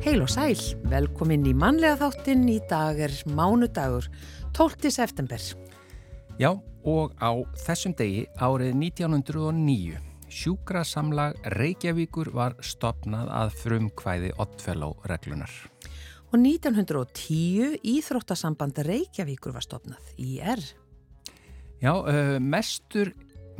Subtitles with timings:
[0.00, 0.58] Heil og sæl,
[0.90, 4.08] velkomin í mannlega þáttinn í dag er mánudagur,
[4.56, 4.90] 12.
[4.90, 5.38] september.
[6.40, 7.30] Já, og á
[7.66, 10.00] þessum degi árið 1909
[10.30, 15.50] sjúkrasamlag Reykjavíkur var stopnað að frumkvæði Oddfellow-reglunar.
[16.30, 20.60] Og 1910 Íþróttasamband Reykjavíkur var stopnað í R.
[21.82, 23.10] Já, uh, mestur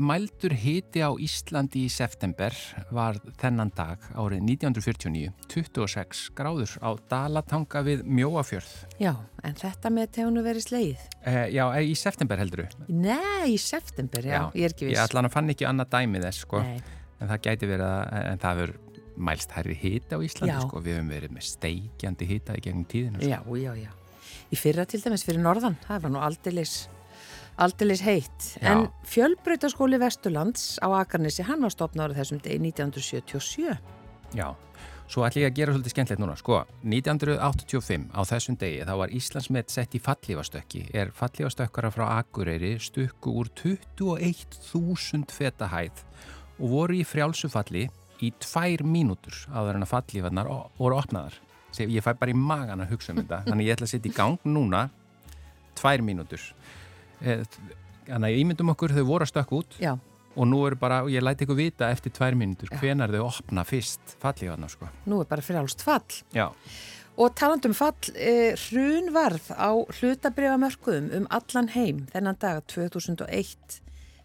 [0.00, 2.54] mældur hiti á Íslandi í september
[2.94, 8.70] var þennan dag árið 1949, 26 gráður á Dalatanga við Mjóafjörð.
[9.02, 9.12] Já,
[9.42, 11.02] en þetta með tegunu verið sleið?
[11.24, 12.86] Uh, já, í september heldur þú?
[12.86, 14.94] Nei, í september, já, já, ég er ekki viss.
[14.94, 16.78] Ég allan fann ekki annað dæmið þess, sko, Nei.
[17.18, 18.80] en það gæti verið að, en það verður
[19.20, 23.20] mælst hærri hiti á Íslandi, sko, við höfum verið með steikjandi hita í gegnum tíðinu.
[23.20, 23.28] Sko.
[23.30, 23.92] Já, já, já.
[24.50, 26.80] Í fyrra til dæmis fyrir norðan, það var nú aldeilis
[27.60, 28.70] Aldilis heitt, Já.
[28.70, 33.74] en fjölbreytaskóli Vesturlands á Akarnesi hann var stopnaður þessum degi 1977.
[34.32, 34.46] Já,
[35.10, 36.38] svo ætlum ég að gera svolítið skemmtilegt núna.
[36.40, 40.86] Sko, 1985 á þessum degi þá var Íslandsmet sett í fallífastökki.
[40.96, 46.00] Er fallífastökkara frá Akureyri stukku úr 21.000 feta hæð
[46.60, 47.90] og voru í frjálsufalli
[48.24, 51.36] í tvær mínútur áður en að fallífarnar voru opnaðar.
[51.80, 54.16] Ég fæ bara í magan að hugsa um þetta, þannig ég ætla að setja í
[54.16, 54.86] gang núna
[55.78, 56.44] tvær mínútur.
[57.20, 57.44] Eh,
[58.08, 59.92] þannig að ímyndum okkur þau voru að stökka út Já.
[60.34, 63.64] og nú er bara, og ég læti ykkur vita eftir tvær mínutur hvenar þau opna
[63.68, 64.88] fyrst fallíðana sko.
[65.10, 66.48] Nú er bara frjálst fall Já.
[67.20, 73.80] og talandum fall eh, hrun varð á hlutabrifamörkuðum um allan heim þennan dag 2001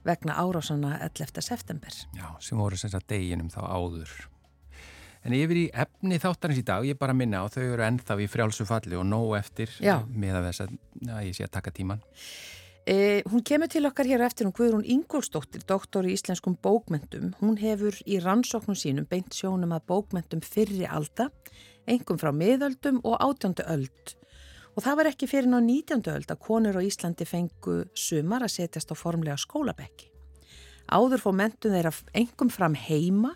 [0.05, 1.41] vegna árásana 11.
[1.41, 4.15] september Já, sem voru sem sagt deginum þá áður
[5.25, 8.27] En yfir í efni þáttarins í dag, ég bara minna á þau eru ennþá í
[8.29, 10.03] frjálsu falli og nóg eftir Já.
[10.05, 12.03] með að þess að ég sé að taka tíman
[12.85, 17.31] Eh, hún kemur til okkar hér eftir hún Guðrún Ingólsdóttir, doktor í íslenskum bókmentum.
[17.39, 21.31] Hún hefur í rannsóknum sínum beint sjónum að bókmentum fyrri alda,
[21.89, 24.13] engum frá miðöldum og átjöndu öld.
[24.75, 28.57] Og það var ekki fyrir ná nítjöndu öld að konur á Íslandi fengu sumar að
[28.57, 30.09] setjast á formlega skólabekki.
[30.91, 33.31] Áður fór mentum þeirra engum fram heima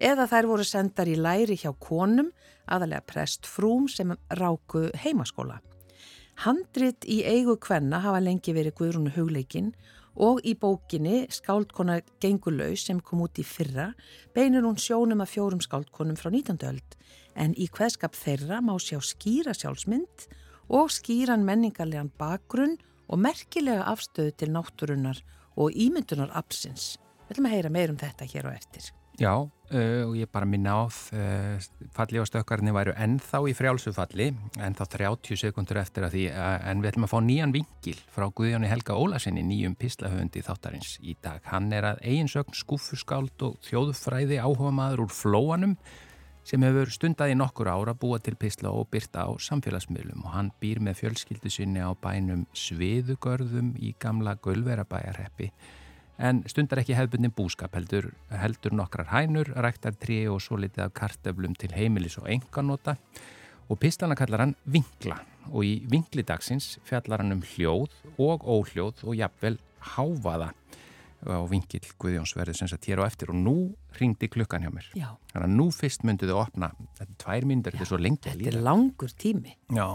[0.00, 2.32] eða þær voru sendar í læri hjá konum,
[2.64, 5.60] aðalega prest frúm sem ráku heimaskóla.
[6.46, 9.72] Handrit í eigu kvenna hafa lengi verið Guðrúnu hugleikin
[10.16, 13.90] og í bókinni Skáldkona Gengulöys sem kom út í fyrra
[14.34, 16.62] beinir hún sjónum að fjórum skáldkonum frá 19.
[16.70, 16.96] öld
[17.38, 24.36] en í hveðskap þeirra má sjá skýra sjálfsmynd og skýran menningarlegan bakgrunn og merkilega afstöðu
[24.36, 25.22] til náttúrunnar
[25.56, 26.98] og ímyndunar absins.
[27.28, 28.92] Við ætlum að heyra meir um þetta hér og eftir.
[29.18, 31.58] Já, uh, og ég bara minna á uh,
[31.90, 34.28] falli á stökkarni væru ennþá í frjálsufalli,
[34.62, 38.28] ennþá 30 sekundur eftir að því, uh, en við ætlum að fá nýjan vingil frá
[38.30, 41.42] Guðjóni Helga Ólasinni, nýjum pislahöfundi þáttarins í dag.
[41.50, 45.74] Hann er að eiginsögn skúfuskáld og þjóðfræði áhuga maður úr flóanum
[46.48, 50.48] sem hefur stundað í nokkur ára búa til pisla og byrta á samfélagsmiðlum og hann
[50.62, 55.50] býr með fjölskyldu sinni á bænum Sviðugörðum í gamla Gulverabæjarreppi
[56.16, 60.94] en stundar ekki hefðbundin búskap heldur, heldur nokkrar hænur, ræktar trí og svo litið af
[60.96, 62.96] kartöflum til heimilis og enganóta
[63.68, 65.20] og pistlana kallar hann Vingla
[65.52, 69.60] og í Vinglidagsins fjallar hann um hljóð og óhljóð og jafnvel
[69.94, 70.54] háfaða
[71.26, 73.56] og vingil Guðjóns verður sem sagt hér á eftir og nú
[73.98, 74.86] ringdi klukkan hjá mér.
[74.94, 75.08] Já.
[75.32, 76.70] þannig að nú fyrst myndu þau opna.
[76.98, 79.56] Þetta er tvær myndir, þetta er svo lengi Þetta er langur tími.
[79.74, 79.88] Já.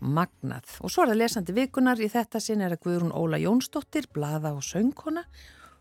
[0.00, 0.76] Magnað.
[0.80, 4.54] Og svo er það lesandi vikunar í þetta sinn er að Guðrún Óla Jónsdóttir blada
[4.56, 5.26] og söngkona.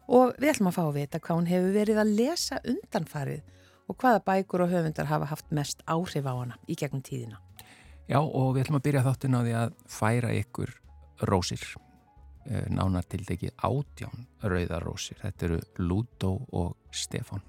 [0.09, 3.41] Og við ætlum að fá að vita hvað hún hefur verið að lesa undanfarið
[3.89, 7.39] og hvaða bækur og höfundar hafa haft mest áhrif á hana í gegnum tíðina.
[8.09, 10.73] Já og við ætlum að byrja þáttin á því að færa ykkur
[11.29, 11.61] rósir,
[12.49, 15.19] nánar til degi átján rauðar rósir.
[15.21, 17.45] Þetta eru Lúdó og Stefán.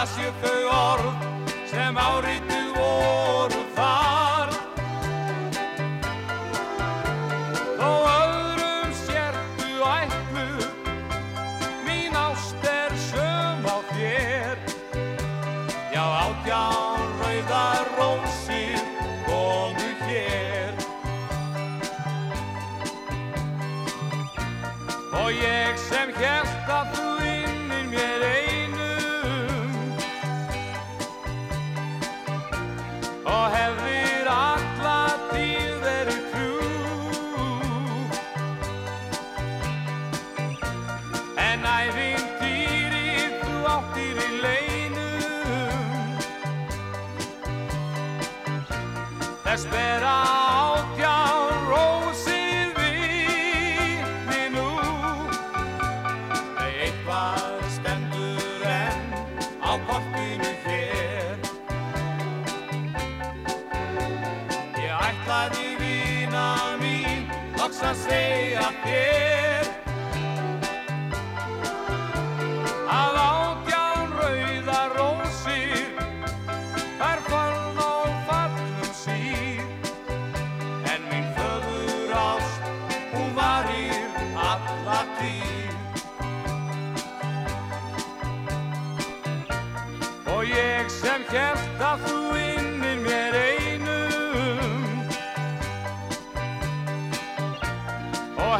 [0.00, 1.26] Las ég þau orð
[1.68, 2.59] sem sem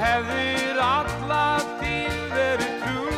[0.00, 1.46] hefðir alla
[1.80, 3.08] tíð verið trú.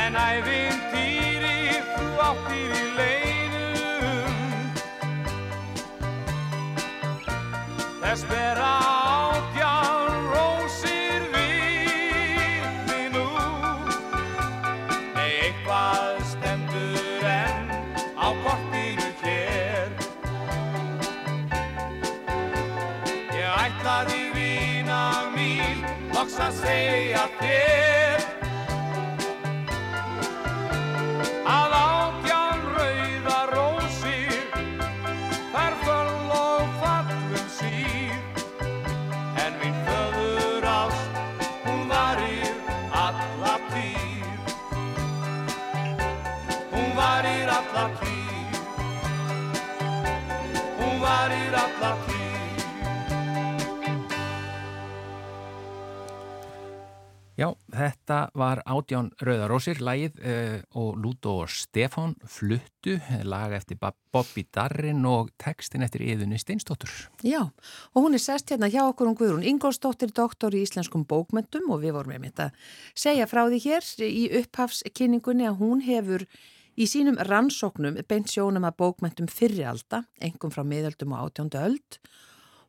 [0.00, 4.38] En æfintýri þú áttir í leinum
[8.00, 8.89] þess bera
[26.50, 26.64] loks
[27.14, 28.39] að
[58.40, 62.96] var Átján Rauðarósir, lagið uh, og Lúto og Stefán fluttu,
[63.28, 66.92] lag eftir Bobby Darrin og textin eftir Yðunni Steinstóttur.
[67.26, 67.42] Já,
[67.94, 71.84] og hún er sest hérna hjá okkur um Guðrún Ingolstóttir, doktor í íslenskum bókmentum og
[71.84, 72.56] við vorum með mitt að
[72.98, 76.26] segja frá því hér í upphafskynningunni að hún hefur
[76.80, 82.00] í sínum rannsóknum beint sjónum að bókmentum fyrrialda, engum frá miðöldum og átjóndu öld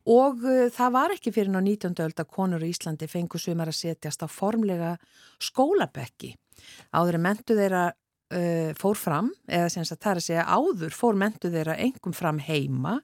[0.10, 1.98] og uh, það var ekki fyrir ná 19.
[2.06, 4.96] öld að konur í Íslandi fengu sumar að setjast á formlega
[5.42, 6.36] skólabekki.
[6.94, 11.20] Áður en mentu þeirra uh, fór fram, eða sem það er að segja áður fór
[11.20, 13.00] mentu þeirra engum fram heima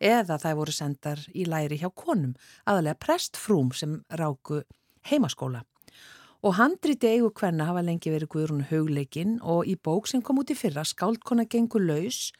[0.00, 2.32] eða það voru sendar í læri hjá konum,
[2.64, 4.62] aðalega prestfrúm sem ráku
[5.10, 5.62] heimaskóla.
[6.40, 10.52] Og handriti eigu hvenna hafa lengi verið Guðrún hugleikinn og í bók sem kom út
[10.52, 12.30] í fyrra, Skáldkona gengur laus,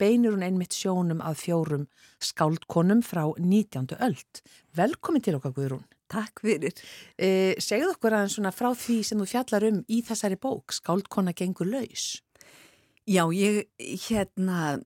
[0.00, 1.86] beinir hún einmitt sjónum að fjórum
[2.24, 3.94] skáldkonum frá 19.
[4.00, 4.42] öld.
[4.76, 5.84] Velkomin til okkar Guðrún.
[6.10, 6.74] Takk fyrir.
[7.14, 11.36] Eh, segðu okkur aðeins svona frá því sem þú fjallar um í þessari bók, Skáldkona
[11.38, 12.16] gengur laus.
[13.10, 13.64] Já, ég,
[14.04, 14.76] hérna,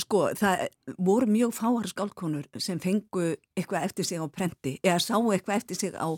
[0.00, 0.64] sko, það
[0.98, 5.78] voru mjög fáar skáldkonur sem fengu eitthvað eftir sig á prenti, eða sáu eitthvað eftir
[5.78, 6.08] sig á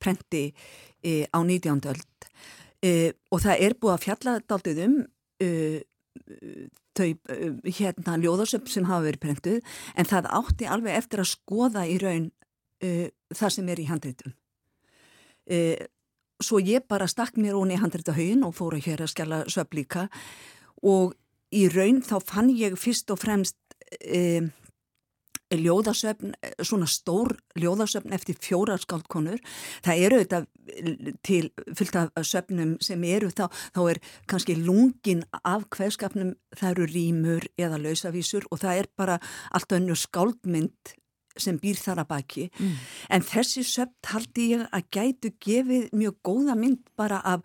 [0.00, 0.44] prenti
[1.04, 1.82] e, á 19.
[1.90, 2.28] öld.
[2.80, 4.96] E, og það er búið að fjalla daldið um
[5.42, 5.50] e,
[6.94, 7.08] þau,
[7.66, 12.30] hérna, ljóðarsöp sem hafa verið prentuð, en það átti alveg eftir að skoða í raun
[13.34, 14.34] það sem er í handritum.
[16.44, 20.08] Svo ég bara stakk mér ón í handritahauðin og fóru hér að skjala söp líka
[20.84, 21.14] og
[21.54, 23.56] í raun þá fann ég fyrst og fremst
[24.00, 24.50] e,
[25.52, 26.32] ljóðasöfn,
[26.62, 29.40] svona stór ljóðasöfn eftir fjóra skáldkonur.
[29.84, 30.40] Það eru þetta
[31.26, 33.46] til fylgt af söfnum sem eru þá,
[33.76, 39.20] þá er kannski lungin af hverskapnum, það eru rýmur eða lausavísur og það er bara
[39.54, 40.94] allt önnu skáldmynd
[41.40, 42.74] sem býr þar að baki mm.
[43.16, 47.42] en þessi söpt haldi ég að gætu gefið mjög góða mynd bara af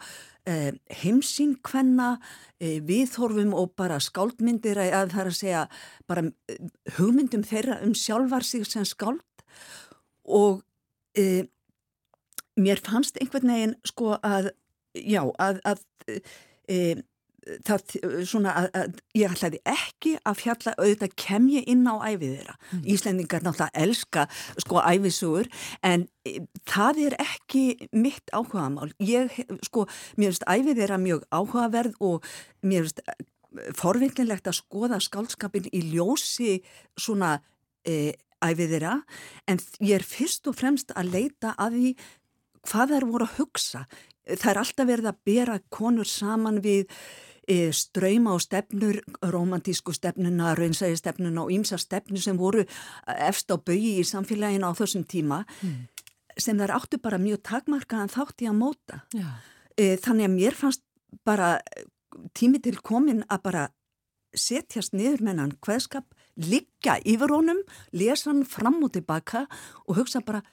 [0.50, 2.12] eh, heimsín hvenna
[2.60, 5.66] eh, viðhorfum og bara skáldmyndir að það er að segja
[6.10, 6.62] bara eh,
[7.00, 9.26] hugmyndum þeirra um sjálfar sig sem skáld
[10.30, 10.62] og
[12.60, 14.52] mér fannst einhvern veginn sko að
[14.94, 15.82] já að, að
[16.70, 16.78] e,
[17.68, 17.96] það
[18.28, 22.56] svona að, að ég ætlaði ekki að fjalla auðvitað kem ég inn á æfið þeirra.
[22.70, 22.84] Mm.
[22.94, 24.26] Íslendingar náttúrulega elska
[24.62, 25.50] sko æfisugur
[25.86, 26.36] en e,
[26.70, 27.66] það er ekki
[27.96, 28.92] mitt áhugamál.
[29.02, 29.34] Ég
[29.68, 29.88] sko,
[30.20, 32.32] mér finnst æfið þeirra mjög áhugaverð og
[32.66, 33.18] mér finnst e,
[33.78, 36.60] forvinnilegt að skoða skálskapin í ljósi
[37.00, 37.38] svona
[37.88, 38.14] e,
[38.46, 39.00] æfið þeirra
[39.50, 41.96] en ég er fyrst og fremst að leita að því
[42.70, 43.82] hvað þær voru að hugsa.
[44.30, 46.86] Það er alltaf verið að bera konur saman við
[47.74, 52.66] ströyma og stefnur, romantísku stefnuna, raunsægi stefnuna og ímsa stefnu sem voru
[53.08, 55.80] efst á baui í samfélaginu á þessum tíma mm.
[56.38, 59.02] sem þær áttu bara mjög takmarkaðan þátt í að móta.
[59.18, 59.28] Já.
[59.78, 60.86] E, þannig að mér fannst
[61.26, 61.58] bara
[62.38, 63.68] tími til komin að bara
[64.38, 66.06] setjast niður með hann hvaðskap,
[66.38, 69.48] liggja yfir honum, lesa hann fram og tilbaka
[69.88, 70.44] og hugsa bara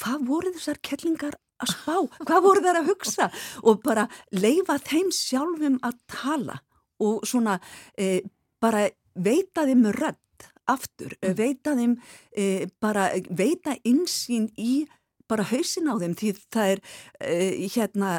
[0.00, 1.94] hvað voru þessar kellingar að spá,
[2.26, 3.30] hvað voru þær að hugsa
[3.62, 6.58] og bara leifa þeim sjálfum að tala
[7.04, 7.58] og svona
[7.98, 8.24] e,
[8.62, 11.34] bara veita þeim rödd aftur, mm.
[11.38, 11.96] veita þeim
[12.32, 14.84] e, bara veita insýn í
[15.30, 18.10] bara hausin á þeim því það er uh, hérna,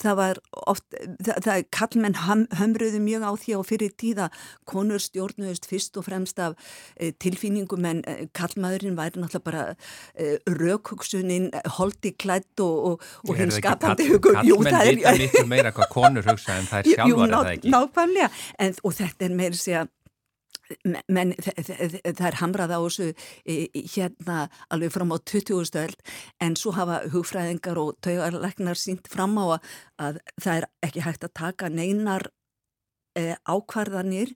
[0.00, 2.18] það var oft, það, það er kallmenn
[2.58, 4.28] hömruðu mjög á því á fyrir tíða
[4.68, 9.64] konur stjórnuðust fyrst og fremst af uh, tilfinningum en uh, kallmaðurinn væri náttúrulega bara
[10.46, 14.38] raukugsunin, holdi klætt og, og, og hinn skapandi hugur.
[14.38, 17.72] Kallmenn vita miklu meira hvað konur hugsa en það er sjálfar að það ekki.
[17.74, 18.30] Nákvæmlega,
[18.66, 19.84] en, og þetta er meira segja
[21.08, 23.08] menn það er hamrað á þessu
[23.94, 24.38] hérna
[24.72, 25.64] alveg fram á 20.
[25.68, 29.58] stöld en svo hafa hugfræðingar og taugarleiknar sínt fram á
[29.98, 32.28] að það er ekki hægt að taka neinar
[33.18, 34.34] e, ákvarðanir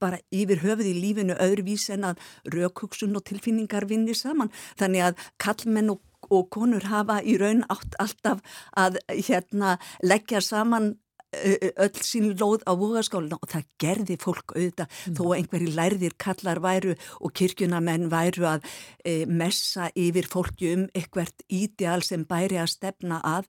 [0.00, 2.22] bara yfir höfuð í lífinu öðruvís en að
[2.54, 7.98] raukugsun og tilfinningar vinni saman þannig að kallmenn og, og konur hafa í raun átt
[8.02, 8.40] alltaf
[8.78, 10.94] að hérna leggja saman
[11.32, 15.16] öll sín lóð á vogaskáluna og það gerði fólk auðvitað mm.
[15.16, 18.66] þó einhverji lærðir kallar væru og kirkjunamenn væru að
[19.04, 23.48] e, messa yfir fólki um eitthvert ídeal sem bæri að stefna að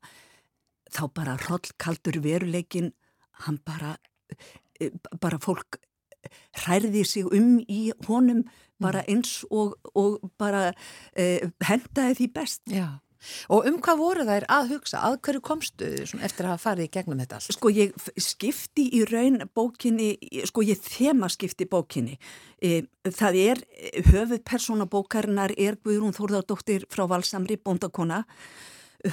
[0.93, 2.93] þá bara hrollkaldur veruleikin
[3.43, 3.97] hann bara
[4.79, 5.81] e, bara fólk
[6.63, 8.45] hærði sig um í honum
[8.79, 9.11] bara mm.
[9.11, 10.69] eins og, og bara
[11.19, 13.02] e, hendaði því best Já
[13.53, 15.01] Og um hvað voru þær að hugsa?
[15.07, 17.55] Að hverju komstu eftir að hafa farið í gegnum þetta allt?
[17.55, 20.11] Sko ég skipti í raun bókinni,
[20.49, 22.17] sko ég þema skipti bókinni.
[22.63, 23.63] E, það er,
[24.09, 28.23] höfuð personabókarinnar er Guðrún Þórðardóttir frá Valsamri, bóndakona.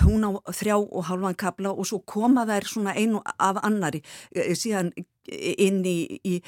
[0.05, 4.52] Hún á þrjá og halvan kabla og svo koma þær svona einu af annari e,
[4.55, 4.93] síðan
[5.31, 6.38] inn í, í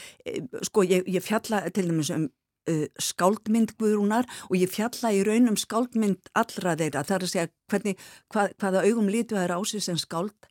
[0.67, 2.29] sko ég, ég fjalla til dæmis um
[2.71, 7.49] uh, skáldmynd Guðrúnar og ég fjalla í raunum skáldmynd allra þeirra, það er að segja
[7.73, 10.51] hvernig, hvað, hvaða augum lítu það er ásins en skáld.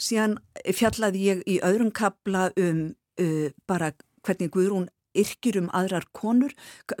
[0.00, 0.38] Síðan
[0.74, 2.84] fjallaði ég í öðrum kapla um
[3.20, 3.92] uh, bara
[4.26, 4.88] hvernig Guðrún
[5.18, 6.54] yrkir um aðrar konur,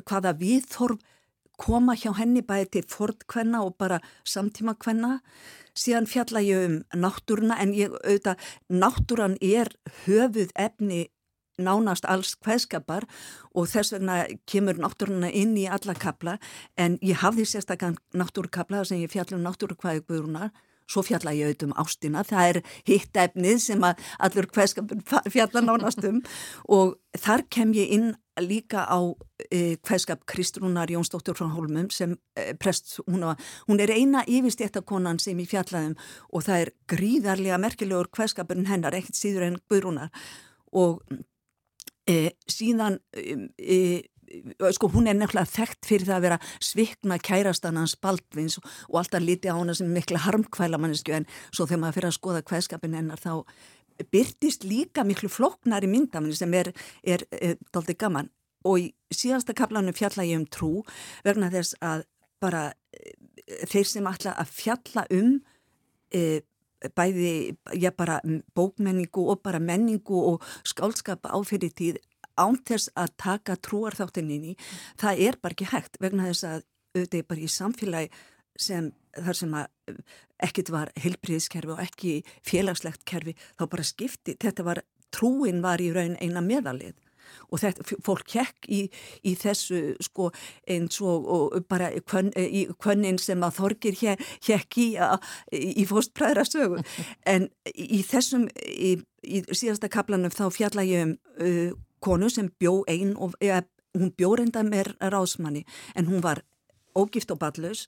[0.08, 1.02] hvaða viðþorf
[1.58, 5.18] koma hjá henni bæði til fordkvenna og bara samtíma kvenna.
[5.78, 8.38] Síðan fjalla ég um náttúruna en ég auðvitað,
[8.70, 9.70] náttúran er
[10.04, 11.08] höfuð efni
[11.58, 13.06] nánast alls hvaðskapar
[13.54, 16.38] og þess vegna kemur náttúruna inn í alla kapla
[16.78, 20.54] en ég hafði sérstaklega náttúrukapla sem ég fjallum náttúrukvæði guðrunar
[20.88, 25.62] svo fjalla ég auðvitað um ástina, það er hitt efnið sem að allur hvaðskapur fjalla
[25.64, 26.22] nánast um.
[26.78, 28.08] Og þar kem ég inn
[28.40, 28.98] líka á
[29.50, 33.34] e, hvaðskap Kristrúnar Jónsdóttur frá Hólmum sem e, prest, hún, á,
[33.68, 35.96] hún er eina yfirstéttakonan sem ég fjallaðum
[36.30, 40.14] og það er gríðarlega merkilegur hvaðskapurinn hennar, ekkert síður en Guðrúnar.
[40.72, 41.02] Og
[42.08, 44.02] E, síðan e,
[44.74, 48.68] sko hún er nefnilega þekkt fyrir það að vera svikna kærastan hans Baldvins og,
[49.00, 52.44] alltaf líti á hana sem mikla harmkvæla mannesku en svo þegar maður fyrir að skoða
[52.50, 53.32] hvaðskapin hennar þá
[54.12, 56.70] byrtist líka miklu floknar í myndaminni sem er,
[57.02, 58.30] er, er daldi gaman.
[58.66, 60.72] Og í síðasta kaplanum fjalla ég um trú
[61.26, 62.04] vegna þess að
[62.42, 63.14] bara e,
[63.66, 65.38] þeir sem ætla að fjalla um
[66.14, 66.40] e,
[66.96, 68.20] bæði, já bara
[68.54, 71.98] bókmenningu og bara menningu og skálskap áfyrir tíð
[72.38, 74.54] án þess að taka trúarþáttinni
[75.00, 76.60] það er bara ekki hægt vegna þess að
[76.94, 78.10] auðvitað er bara í samfélagi
[78.58, 79.98] sem þar sem að
[80.48, 82.14] ekkit var heilbríðiskerfi og ekki
[82.46, 84.82] félagslegt kerfi þá bara skipti, þetta var
[85.14, 86.94] trúin var í raun eina meðalið
[87.48, 88.80] og þetta, fólk hekk í,
[89.24, 90.30] í þessu sko
[90.68, 94.88] eins og, og bara kvön, í kvönnin sem að þorgir hekk í,
[95.52, 96.82] í fóstpræðra sögu
[97.32, 102.84] en í þessum í, í síðasta kaplanum þá fjalla ég um uh, konu sem bjó
[102.90, 103.62] einn og ja,
[103.96, 105.64] hún bjó reynda með rásmanni
[105.98, 106.44] en hún var
[106.98, 107.86] ógift og ballus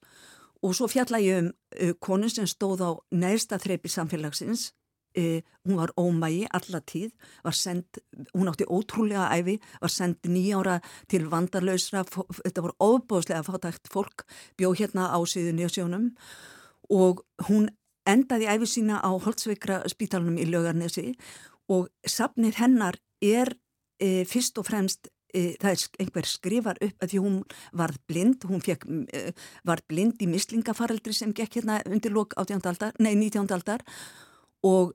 [0.61, 4.71] og svo fjalla ég um uh, konu sem stóð á neðsta þreipi samfélagsins
[5.17, 7.11] E, hún var ómægi alla tíð,
[7.43, 7.99] var send,
[8.31, 10.79] hún átti ótrúlega æfi, var send nýjára
[11.11, 14.25] til vandarlausra, þetta voru ofbóðslega fátækt fólk,
[14.57, 16.13] bjó hérna á síðu nýjasjónum
[16.91, 17.69] og hún
[18.09, 21.15] endaði æfi sína á Holtzveikra spítalunum í Lögarnesi
[21.71, 23.53] og sapnið hennar er
[24.01, 27.37] e, fyrst og fremst e, það er einhver skrifar upp að því hún
[27.77, 29.31] var blind, hún fekk, e,
[29.69, 32.67] var blind í mislingafaraldri sem gekk hérna undir lók 18.
[32.73, 33.47] aldar, nei 19.
[33.55, 33.85] aldar
[34.67, 34.95] og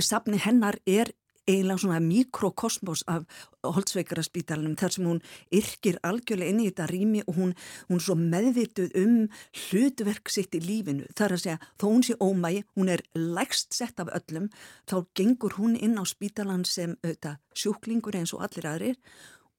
[0.00, 1.12] safni hennar er
[1.50, 3.24] eiginlega svona mikrokosmos af
[3.64, 5.22] holdsveikaraspítalunum þar sem hún
[5.56, 7.54] yrkir algjörlega inn í þetta rými og hún,
[7.88, 9.16] hún svo meðvituð um
[9.64, 11.08] hlutverk sitt í lífinu.
[11.16, 14.50] Þar að segja þó hún sé ómægi, hún er lægst sett af öllum,
[14.86, 19.00] þá gengur hún inn á spítalan sem auðvitað, sjúklingur eins og allir aðrir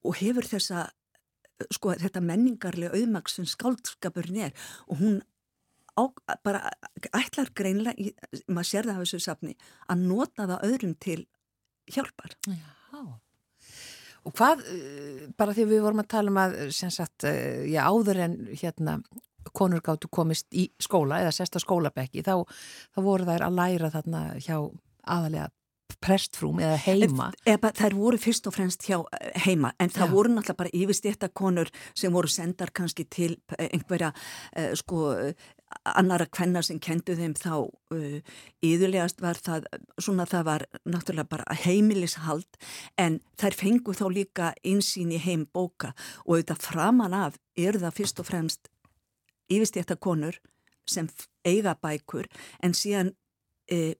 [0.05, 0.89] og hefur þessa
[1.69, 4.55] sko þetta menningarlega auðmaks sem skáldskapurinn er.
[4.89, 5.19] Og hún
[5.97, 6.03] á,
[6.43, 6.71] bara
[7.11, 8.11] ætlar greinlega,
[8.47, 9.55] maður sér það á þessu safni,
[9.91, 11.19] að nota það öðrum til
[11.91, 12.37] hjálpar.
[12.47, 13.01] Já,
[14.21, 17.83] og hvað, eh, bara því við vorum að tala um að, sem sagt, eh, já,
[17.87, 19.01] áður en hérna
[19.57, 22.45] konur gáttu komist í skóla eða sesta skólabekki, þá,
[22.93, 24.57] þá voru þær að læra þarna hjá
[25.01, 25.49] aðalega
[26.01, 30.13] prestfrúm eða heima eða, þær voru fyrst og fremst hjá eh, heima en það Já.
[30.15, 35.11] voru náttúrulega bara yfirstéttakonur sem voru sendar kannski til eh, einhverja uh, sko
[35.85, 39.69] annara kvenna sem kendu þeim þá uh, yðurlegast var það
[40.01, 42.59] svona það var náttúrulega bara heimilishald
[42.99, 45.93] en þær fengu þá líka einsýn í heim bóka
[46.25, 48.71] og auðvitað framan af eru það fyrst og fremst
[49.51, 50.39] yfirstéttakonur
[50.89, 51.07] sem
[51.47, 52.27] eiga bækur
[52.63, 53.13] en síðan
[53.71, 53.93] uh,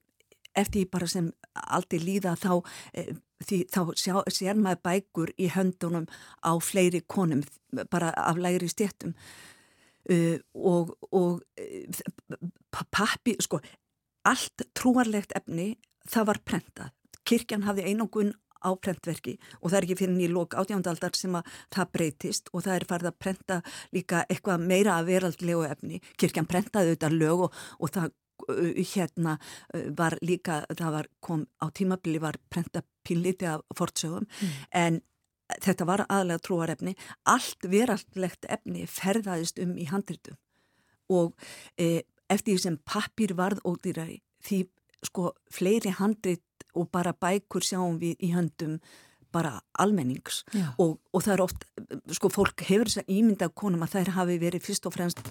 [0.58, 2.60] eftir bara sem aldrei líða þá,
[2.94, 6.08] e, því, þá sjá, sér maður bækur í höndunum
[6.44, 7.44] á fleiri konum,
[7.90, 12.38] bara af læri stjættum uh, e, og, og uh,
[12.70, 13.62] pappi, sko,
[14.28, 15.72] allt trúarlegt efni
[16.08, 16.94] það var prentað.
[17.22, 21.50] Kirkjan hafði einangun á prentverki og það er ekki fyrir nýja lók átjándaldar sem að
[21.74, 23.58] það breytist og það er farið að prenta
[23.94, 26.00] líka eitthvað meira að veraldlegu efni.
[26.18, 28.12] Kirkjan prentaði auðvitað lög og, og það
[28.48, 29.38] hérna
[29.98, 34.52] var líka, það var kom á tímabili var prenta pínliti af fortsögum mm.
[34.70, 35.00] en
[35.60, 36.94] þetta var aðlega trúarefni.
[37.28, 40.38] Allt verallegt efni ferðaðist um í handritum
[41.12, 41.34] og
[41.76, 44.64] e, eftir því sem pappir varð ódýrari því
[45.02, 46.44] sko fleiri handrit
[46.78, 48.78] og bara bækur sjáum við í höndum
[49.32, 50.42] bara almennings.
[50.76, 51.62] Og, og það er oft,
[52.12, 55.22] sko fólk hefur þess að ímynda konum að þær hafi verið fyrst og fremst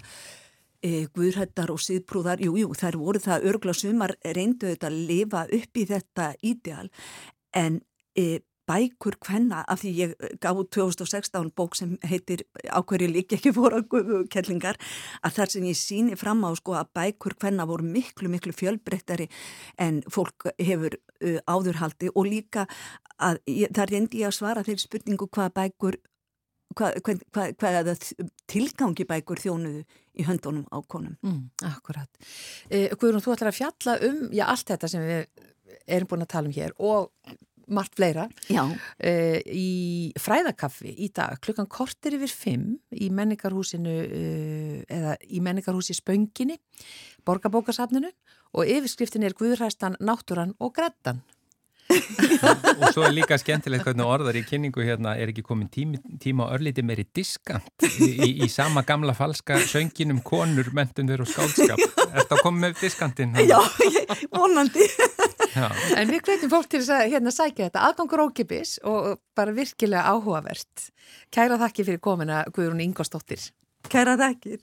[1.15, 5.77] guðrættar og síðbrúðar, jú, jú, þær voru það örgla sumar reyndu þetta að lifa upp
[5.77, 6.87] í þetta ídeal.
[7.53, 7.81] En
[8.17, 13.53] e, bækur hvenna, af því ég gaf út 2016 bók sem heitir ákverju lík ekki
[13.55, 13.81] fóra
[14.31, 14.79] kellingar,
[15.25, 19.27] að þar sem ég síni fram á sko að bækur hvenna voru miklu, miklu fjölbreyttari
[19.81, 22.67] en fólk hefur uh, áðurhaldi og líka
[23.21, 25.99] að ég, það reyndi ég að svara þeirri spurningu hvað bækur
[26.77, 27.95] hvað hva, hva, hva,
[28.51, 31.15] tilgangi bækur þjónuðu í höndunum á konum.
[31.23, 32.09] Mm, akkurat.
[32.69, 35.47] Eh, Guðrún, þú ætlar að fjalla um já, allt þetta sem við
[35.87, 37.11] erum búin að tala um hér og
[37.71, 45.15] margt fleira eh, í fræðakaffi í dag klukkan kortir yfir fimm í menningarhúsinu eh, eða
[45.29, 46.59] í menningarhúsi Spönginni
[47.27, 48.11] borgarbókasafninu
[48.51, 51.21] og yfirskriftin er Guðræstan, Náttúran og Grettan
[51.91, 56.47] og svo er líka skemmtilegt hvernig orðar í kynningu hérna er ekki komin tími, tíma
[56.47, 61.81] og örlíti meiri diskant í, í, í sama gamla falska sönginum konur, mentundur og skálskap
[62.11, 63.37] Er þetta að koma með diskantinn?
[63.47, 63.59] Já,
[64.35, 64.83] vonandi.
[65.53, 65.69] Já.
[65.95, 67.85] En við kveitum fólk til að hérna sækja þetta.
[67.87, 70.89] Aðgangur ókipis og bara virkilega áhugavert.
[71.31, 73.51] Kæra þakki fyrir komina Guðrún Ingostóttir
[73.89, 74.59] Kæra þakkir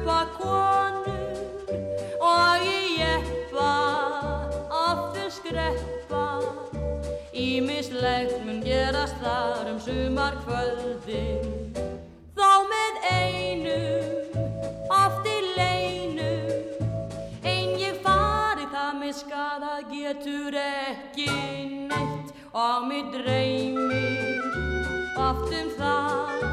[0.00, 1.68] kaupa konur
[2.20, 3.72] og ég jeppa
[4.70, 6.24] aftur skreppa.
[7.32, 11.72] Ímislegt mun gerast þar um sumar kvöldin
[12.36, 14.42] Þá með einum,
[14.90, 21.30] oft í leinum Einn ég fari það með skada getur ekki
[21.88, 22.34] neitt.
[22.52, 24.09] Og mér um
[25.80, 26.44] það.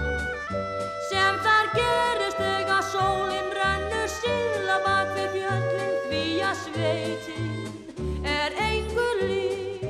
[1.09, 9.07] Sem þar gerist þegar sólinn rennur síla bak við fjöllin því að sveitin er engu
[9.21, 9.85] lík.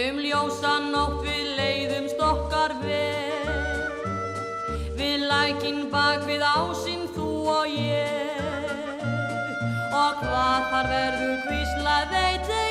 [0.00, 3.30] Um ljósan og við leiðumst okkar veg
[5.00, 9.00] við lækin bak við ásinn þú og ég.
[9.90, 12.69] Og hvað þar verður hvíslað veitir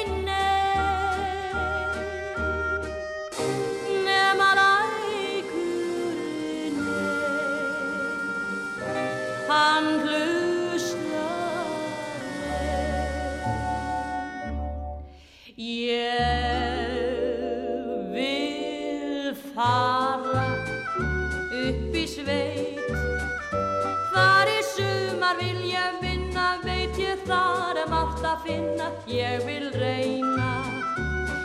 [28.49, 30.49] finna Ég vil reyna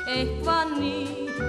[0.08, 1.40] eitthvað nýtt.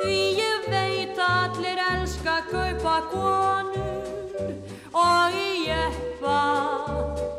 [0.00, 4.52] Því ég veit allir elska kaupa konur
[4.94, 6.40] Og í jeppa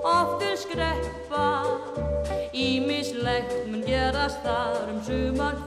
[0.06, 1.46] oft vil skreppa.
[2.56, 5.60] Ímislegt mun gerast þar um sumar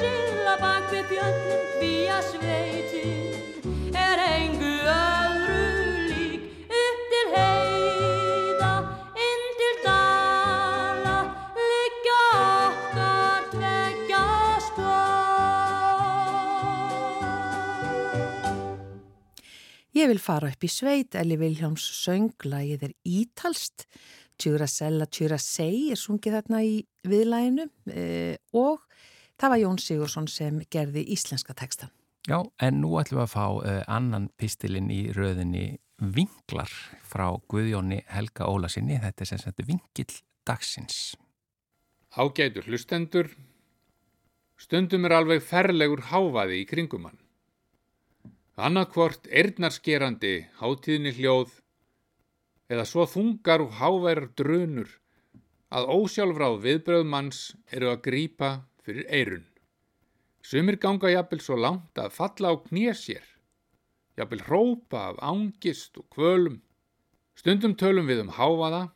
[0.00, 3.68] síla bak við fjöllum Því að sveitin.
[3.96, 5.60] Er engu öðru
[6.10, 6.42] lík
[6.80, 8.72] Upp til heiða,
[9.26, 11.16] inn til dala
[11.56, 14.26] Liggja okkar tveggja
[14.66, 14.90] spór
[20.00, 23.88] Ég vil fara upp í sveit, Eli Viljáms sönglægið er ítalst,
[24.40, 28.89] Tjúra Sella, Tjúra Sei er sungið þarna í viðlæginu eh, og
[29.40, 31.90] það var Jón Sigursson sem gerði íslenska texta.
[32.28, 36.72] Já, en nú ætlum við að fá uh, annan pistilinn í röðinni Vinglar
[37.04, 38.98] frá Guðjóni Helga Ólasinni.
[39.00, 41.14] Þetta er sem sagt Vingill dagsins.
[42.16, 43.30] Ágætur hlustendur,
[44.60, 47.20] stundum er alveg ferlegur háfaði í kringum hann.
[48.60, 51.54] Annarkvort eirnarskerandi hátíðni hljóð
[52.70, 54.90] eða svo þungar og háværar drunur
[55.70, 57.40] að ósjálfráð viðbröð manns
[57.72, 58.50] eru að grípa
[58.90, 59.46] fyrir eirun.
[60.42, 63.26] Sumir ganga jafnvel svo langt að falla á knés sér,
[64.18, 66.60] jafnvel hrópa af ángist og kvölum.
[67.38, 68.88] Stundum tölum við um háfaða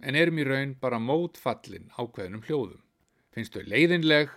[0.00, 2.80] en erum í raun bara mótfallin ákveðnum hljóðum.
[3.34, 4.32] Finnst þau leiðinleg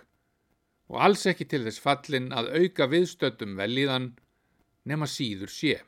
[0.92, 4.12] og alls ekki til þess fallin að auka viðstöddum velíðan
[4.84, 5.80] nema síður sé.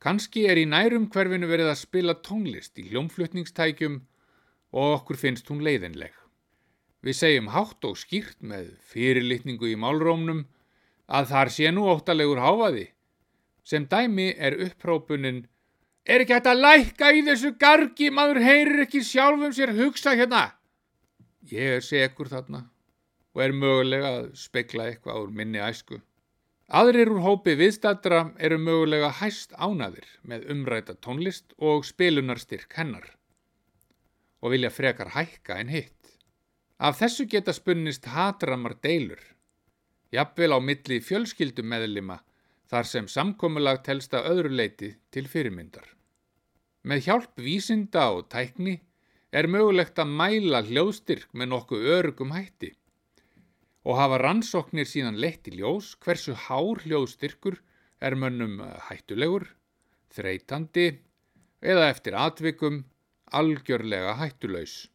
[0.00, 4.00] Kanski er í nærum hverfinu verið að spila tónlist í hljómflutningstækjum
[4.76, 6.19] og okkur finnst hún leiðinleg.
[7.00, 10.44] Við segjum hátt og skýrt með fyrirlitningu í málrómnum
[11.08, 12.90] að þar sé nú óttalegur háfaði.
[13.64, 15.46] Sem dæmi er upprópunin
[16.08, 20.46] Er ekki hægt að lækka í þessu gargi, maður heyrir ekki sjálfum sér hugsa hérna.
[21.52, 22.64] Ég er segur þarna
[23.36, 26.00] og er mögulega að spekla eitthvað úr minni æsku.
[26.80, 33.06] Aðrir úr hópi viðstættra eru mögulega hæst ánaðir með umræta tónlist og spilunarstyrk hennar
[34.40, 35.99] og vilja frekar hækka en hitt.
[36.80, 39.20] Af þessu geta spunnist hatramar deilur,
[40.16, 42.14] jafnvel á milli fjölskyldum meðlima
[42.72, 45.84] þar sem samkomulag telsta öðru leiti til fyrirmyndar.
[46.88, 48.78] Með hjálp vísinda og tækni
[49.30, 52.70] er mögulegt að mæla hljóðstyrk með nokkuð örugum hætti
[53.84, 57.58] og hafa rannsóknir síðan leitt í ljós hversu hár hljóðstyrkur
[58.00, 58.56] er mönnum
[58.88, 59.44] hættulegur,
[60.16, 60.86] þreytandi
[61.60, 62.86] eða eftir atvikum
[63.36, 64.88] algjörlega hættulaus.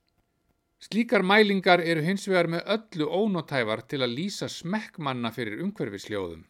[0.80, 6.44] Slíkar mælingar eru hins vegar með öllu ónótæfar til að lýsa smekkmanna fyrir umhverfisljóðum.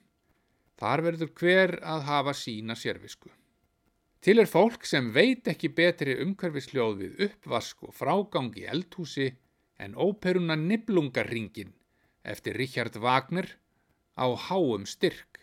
[0.75, 3.29] Þar verður hver að hafa sína sérvisku.
[4.25, 9.29] Til er fólk sem veit ekki betri umhverfisljóð við uppvask og frágang í eldhúsi
[9.77, 11.75] en óperuna Niblungarringin
[12.25, 13.47] eftir Richard Wagner
[14.17, 15.39] á háum styrk.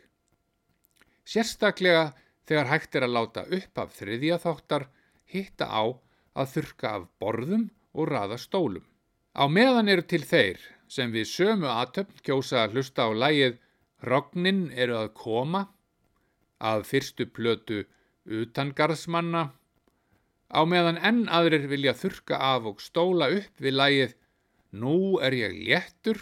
[1.25, 2.11] Sérstaklega
[2.49, 4.89] þegar hægt er að láta upp af þriðja þáttar
[5.31, 5.85] hitta á
[6.35, 8.85] að þurka af borðum og raða stólum.
[9.33, 13.59] Á meðan eru til þeir sem við sömu aðtöfn kjósa að hlusta á lægið
[14.03, 15.67] Rognin eru að koma
[16.59, 17.85] að fyrstu plötu
[18.27, 19.45] utangarðsmanna
[20.53, 24.17] á meðan enn aðrir vilja þurka af og stóla upp við lægið
[24.73, 26.17] Nú er ég léttur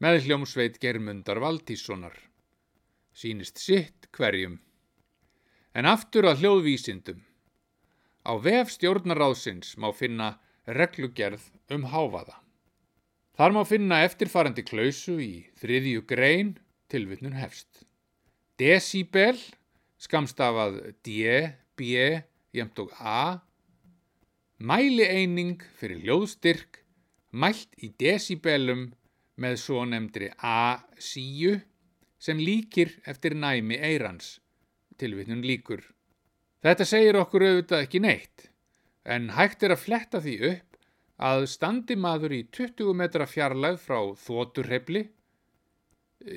[0.00, 2.14] með hljómsveit Germundar Valtíssonar.
[3.12, 4.54] Sýnist sitt hverjum.
[5.76, 7.20] En aftur að hljóðvísindum.
[8.24, 10.38] Á vef stjórnaráðsins má finna
[10.76, 12.36] reglugerð um háfaða.
[13.38, 16.56] Þar má finna eftirfarandi klausu í þriðju grein
[16.90, 17.84] tilvittnun hefst.
[18.58, 19.38] Decibel,
[20.02, 21.92] skamstafað D, B,
[22.52, 23.38] jæmt og A,
[24.58, 26.80] Mæli eining fyrir hljóðstyrk
[27.30, 28.88] mælt í desibelum
[29.38, 31.52] með svo nefndri A-síu
[32.18, 34.40] sem líkir eftir næmi eirans,
[34.98, 35.84] tilvittnun líkur.
[36.58, 38.48] Þetta segir okkur auðvitað ekki neitt,
[39.08, 40.76] en hægt er að fletta því upp
[41.28, 45.08] að standi maður í 20 metra fjarlæð frá þóturhefli.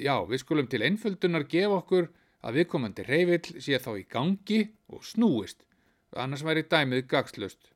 [0.02, 2.08] Já, við skulum til einföldunar gefa okkur
[2.42, 5.62] að viðkomandi reyfill sé þá í gangi og snúist,
[6.18, 7.70] annars væri dæmið gagslust.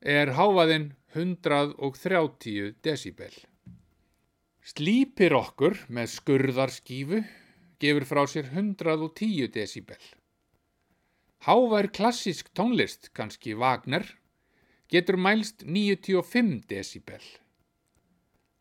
[0.00, 3.34] Er háfaðinn 130 desibel.
[4.64, 7.20] Slípir okkur með skurðarskífu
[7.80, 10.00] gefur frá sér 110 desibel.
[11.44, 14.04] Hávær klassísk tónlist, kannski Wagner,
[14.90, 17.22] getur mælst 95 desibel.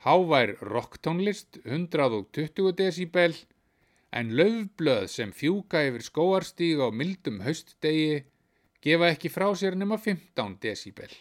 [0.06, 3.34] Hávær rocktónlist 120 desibel
[4.16, 8.24] en löfblöð sem fjúka yfir skóarstíg á mildum haustdegi
[8.86, 11.12] gefa ekki frá sér nema 15 desibel.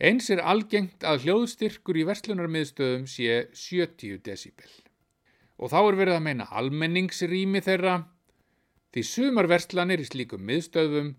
[0.00, 4.70] Eins er algengt að hljóðstyrkur í verslunarmiðstöðum sé 70 desibel.
[5.60, 7.98] Og þá er verið að meina almenningsrými þeirra
[8.90, 11.12] því sumarverslanir í slíkum miðstöðum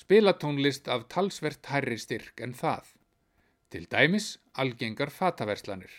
[0.00, 2.86] spila tónlist af talsvert hærri styrk en það.
[3.70, 5.92] Til dæmis algengar fataverslanir.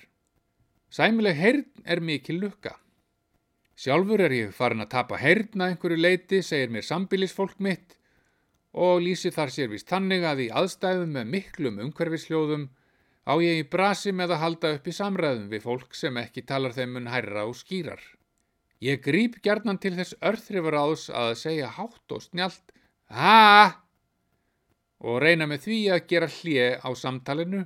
[0.89, 2.73] Sæmileg heyrn er mikil lukka.
[3.77, 7.95] Sjálfur er ég farin að tapa heyrna einhverju leiti, segir mér sambilisfólk mitt
[8.71, 12.67] og lýsi þar sér vist þannig að í aðstæðum með miklum umhverfisljóðum
[13.27, 16.75] á ég í brasi með að halda upp í samræðum við fólk sem ekki talar
[16.75, 18.01] þeim mun hærra og skýrar.
[18.81, 22.75] Ég grýp gerðnan til þess örþrifur áðs að segja hátt og snjált
[23.11, 23.80] HA
[25.01, 27.61] og reyna með því að gera hlje á samtalenu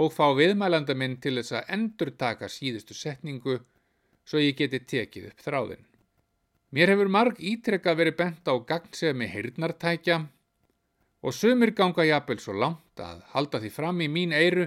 [0.00, 3.58] og fá viðmælanda minn til þess að endur taka síðustu setningu
[4.24, 5.84] svo ég geti tekið upp þráðin.
[6.74, 10.24] Mér hefur marg ítrekka verið bent á gagnsefmi heyrnartækja
[11.22, 14.66] og sumir ganga jafnvel svo langt að halda því fram í mín eiru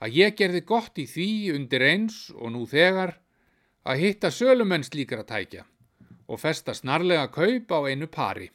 [0.00, 3.14] að ég gerði gott í því undir eins og nú þegar
[3.88, 5.64] að hitta sölumenn slíkra tækja
[6.30, 8.50] og festa snarlega kaup á einu pari.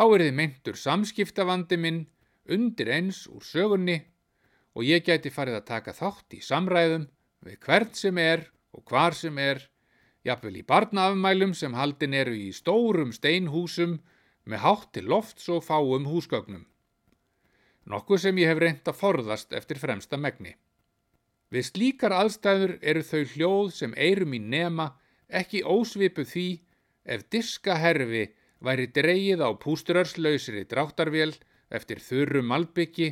[0.00, 1.96] Þá er þið myndur samskiptavandi minn
[2.48, 3.98] undir eins úr sögunni
[4.72, 7.04] og ég gæti farið að taka þátt í samræðum
[7.44, 9.60] við hvert sem er og hvar sem er
[10.24, 13.98] jafnvel í barnaafmælum sem haldin eru í stórum steinhúsum
[14.48, 16.64] með hátt til lofts og fáum húsgögnum.
[17.84, 20.56] Nokkuð sem ég hef reynd að forðast eftir fremsta megni.
[21.52, 24.94] Við slíkar aðstæður eru þau hljóð sem eirum í nema
[25.28, 26.50] ekki ósvipu því
[27.04, 28.30] ef diskaherfi
[28.64, 31.34] væri dreyið á pústurarslausri dráttarvél
[31.72, 33.10] eftir þurru malbyggi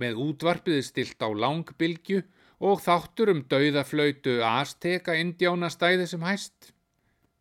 [0.00, 2.22] með útvarpiði stilt á langbilgju
[2.66, 6.72] og þáttur um dauðaflautu Azteka indjána stæði sem hæst.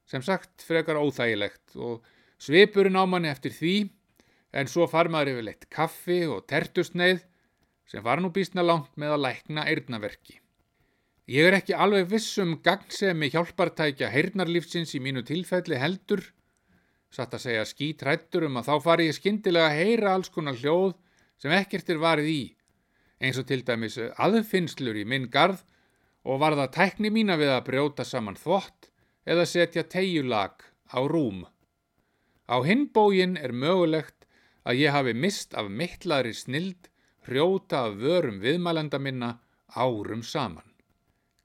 [0.06, 2.04] Sem sagt frekar óþægilegt og
[2.40, 3.76] svipurinn á manni eftir því
[4.56, 7.24] en svo far maður yfir leitt kaffi og tertusneið
[7.90, 10.40] sem var nú býstna langt með að lækna eirnaverki.
[11.26, 16.22] Ég er ekki alveg vissum gagnsemi hjálpartækja heyrnarlífsins í mínu tilfelli heldur,
[17.14, 20.94] satt að segja skítrættur um að þá fari ég skindilega að heyra alls konar hljóð
[21.42, 22.44] sem ekkert er varið í
[23.24, 25.64] eins og til dæmis aðfinnslur í minn garð
[26.26, 28.90] og var það tækni mína við að brjóta saman þvott
[29.26, 31.46] eða setja tegjulag á rúm.
[32.46, 34.28] Á hinbógin er mögulegt
[34.66, 36.90] að ég hafi mist af mittlaðri snild
[37.26, 39.32] hrjóta af vörum viðmælenda minna
[39.74, 40.68] árum saman.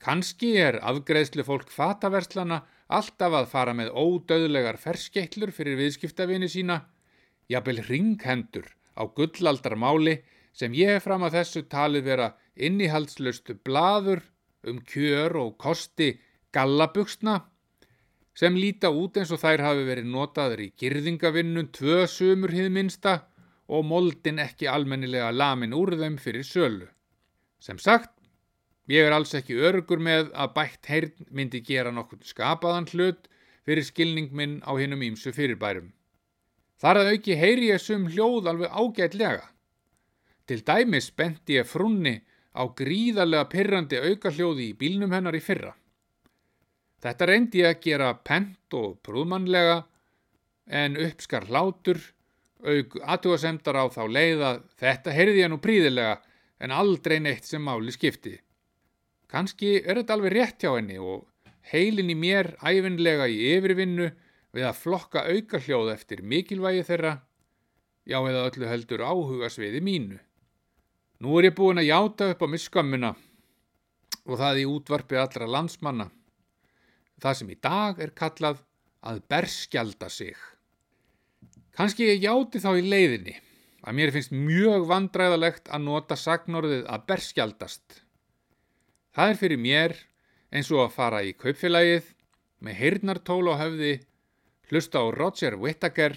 [0.00, 6.80] Kanski er afgreðslu fólk fataverslana alltaf að fara með ódöðlegar ferskeitlur fyrir viðskiptavinni sína,
[7.50, 8.66] jafnvel ringhendur
[8.98, 10.20] á gullaldar máli
[10.52, 14.24] sem ég fram að þessu talið vera innihaldslust blaður
[14.66, 16.12] um kjör og kosti
[16.52, 17.40] gallabugsna
[18.36, 23.16] sem líta út eins og þær hafi verið notaður í girðingavinnun tvö sömur hið minsta
[23.70, 26.88] og moldin ekki almennilega lamin úr þeim fyrir sölu.
[27.60, 28.10] Sem sagt,
[28.90, 33.30] ég er alls ekki örugur með að bætt heyrn myndi gera nokkur skapaðan hlut
[33.64, 35.92] fyrir skilning minn á hinnum ímsu fyrirbærum.
[36.80, 39.48] Þar að auki heyri ég sum hljóð alveg ágætlega
[40.50, 42.16] Til dæmis benti ég frunni
[42.58, 45.76] á gríðarlega pyrrandi aukahljóði í bílnum hennar í fyrra.
[46.98, 49.76] Þetta reyndi ég að gera pent og brúðmannlega
[50.66, 52.00] en uppskar hlátur,
[52.66, 56.18] auk aðtúasemdar á þá leið að þetta heyrði ég nú príðilega
[56.58, 58.34] en aldrei neitt sem máli skipti.
[59.30, 61.28] Kanski er þetta alveg rétt hjá henni og
[61.70, 64.08] heilin í mér æfinlega í yfirvinnu
[64.56, 67.12] við að flokka aukahljóð eftir mikilvægi þeirra,
[68.02, 70.18] já eða öllu heldur áhuga sviði mínu.
[71.20, 73.12] Nú er ég búin að játa upp á miskömmuna
[74.26, 76.08] og það í útvarpi allra landsmanna.
[77.20, 78.64] Það sem í dag er kallað
[79.06, 80.36] að berskjalda sig.
[81.76, 83.36] Kanski ég játi þá í leiðinni
[83.80, 88.00] að mér finnst mjög vandræðalegt að nota sagnorðið að berskjaldast.
[89.20, 89.92] Það er fyrir mér
[90.48, 92.06] eins og að fara í kaupfélagið
[92.64, 93.90] með heyrnartól á höfði,
[94.70, 96.16] hlusta á Roger Whittaker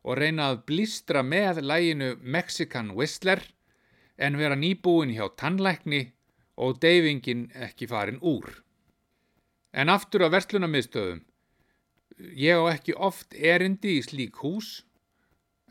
[0.00, 3.44] og reyna að blístra með læginu Mexican Whistler
[4.16, 6.00] en vera nýbúin hjá tannlækni
[6.56, 8.48] og deyfingin ekki farin úr.
[9.76, 11.20] En aftur á verslunamiðstöðum.
[12.32, 14.86] Ég á ekki oft erindi í slík hús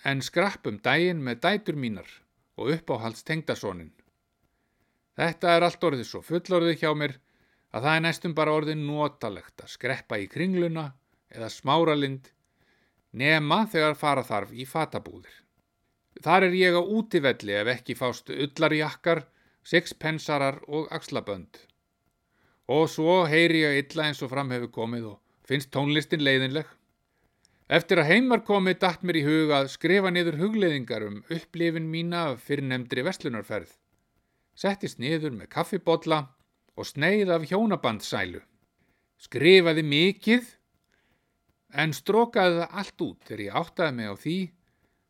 [0.06, 2.20] en skrappum daginn með dætur mínar
[2.54, 3.97] og uppáhalds tengdasonin.
[5.18, 7.18] Þetta er allt orðið svo fullorðið hjá mér
[7.74, 10.92] að það er næstum bara orðið notalegt að skreppa í kringluna
[11.34, 12.30] eða smáralind
[13.18, 15.34] nema þegar fara þarf í fatabúðir.
[16.22, 19.24] Þar er ég á útivelli ef ekki fást ullarjakkar,
[19.66, 21.60] sixpensarar og axlabönd.
[22.68, 26.66] Og svo heyri ég illa eins og fram hefur komið og finnst tónlistin leiðinleg.
[27.68, 32.30] Eftir að heimar komið dætt mér í huga að skrifa niður hugleiðingar um upplifin mína
[32.32, 33.74] af fyrirnemdri vestlunarferð.
[34.58, 36.24] Settist niður með kaffibotla
[36.78, 38.42] og sneið af hjónabandsælu.
[39.22, 40.48] Skrifaði mikið
[41.78, 44.38] en strókaði það allt út þegar ég áttaði mig á því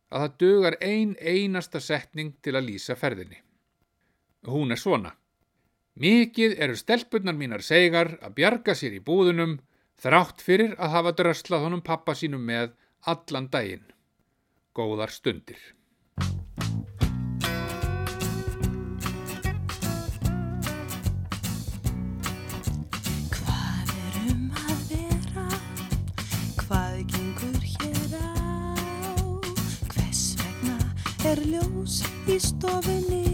[0.08, 3.40] að það dögar ein einasta setning til að lýsa ferðinni.
[4.48, 5.14] Hún er svona.
[5.98, 9.58] Mikið eru stelpunnar mínar segar að bjarga sér í búðunum
[10.00, 12.76] þrátt fyrir að hafa dröslað honum pappa sínum með
[13.08, 13.88] allan daginn.
[14.76, 15.77] Góðar stundir.
[31.28, 33.27] Er ljós í stofunni?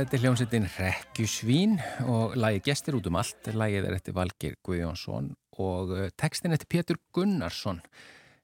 [0.00, 1.72] Þetta er hljómsveitin Rekkjusvín
[2.08, 3.50] og lagið gestir út um allt.
[3.52, 5.26] Lagið er eftir Valgir Guðjónsson
[5.60, 7.82] og uh, textin eftir Pétur Gunnarsson.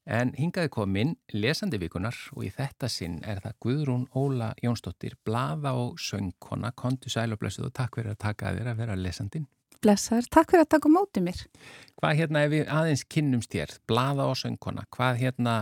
[0.04, 5.72] En hingaði komin lesandi vikunar og í þetta sinn er það Guðrún Óla Jónsdóttir, blada
[5.80, 9.00] og söngkona, kontu sæl og blessuð og takk fyrir að taka að þér að vera
[9.00, 9.48] lesandin.
[9.80, 11.40] Blessaður, takk fyrir að taka á móti mér.
[11.96, 15.56] Hvað hérna ef við aðeins kynnumst þér, blada og söngkona, hvað hérna,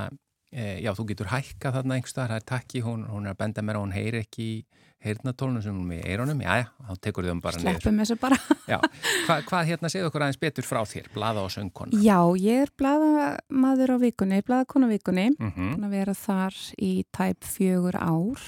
[0.55, 3.79] já þú getur hækkað þarna einhverstaðar, það er takki, hún, hún er að benda mér
[3.81, 4.59] og hún heyri ekki í
[5.05, 7.75] heyrnatólunum sem hún er með eironum, já já, þá tekur þau um bara niður.
[7.75, 8.39] Sleppum þessu bara.
[8.73, 8.79] Já,
[9.27, 11.99] hvað, hvað hérna segðu okkur aðeins betur frá þér, blada og söngkona?
[12.01, 17.45] Já, ég er bladamaður á vikunni, bladakona vikunni, Mm búin að vera þar í tæp
[17.45, 18.47] fjögur ár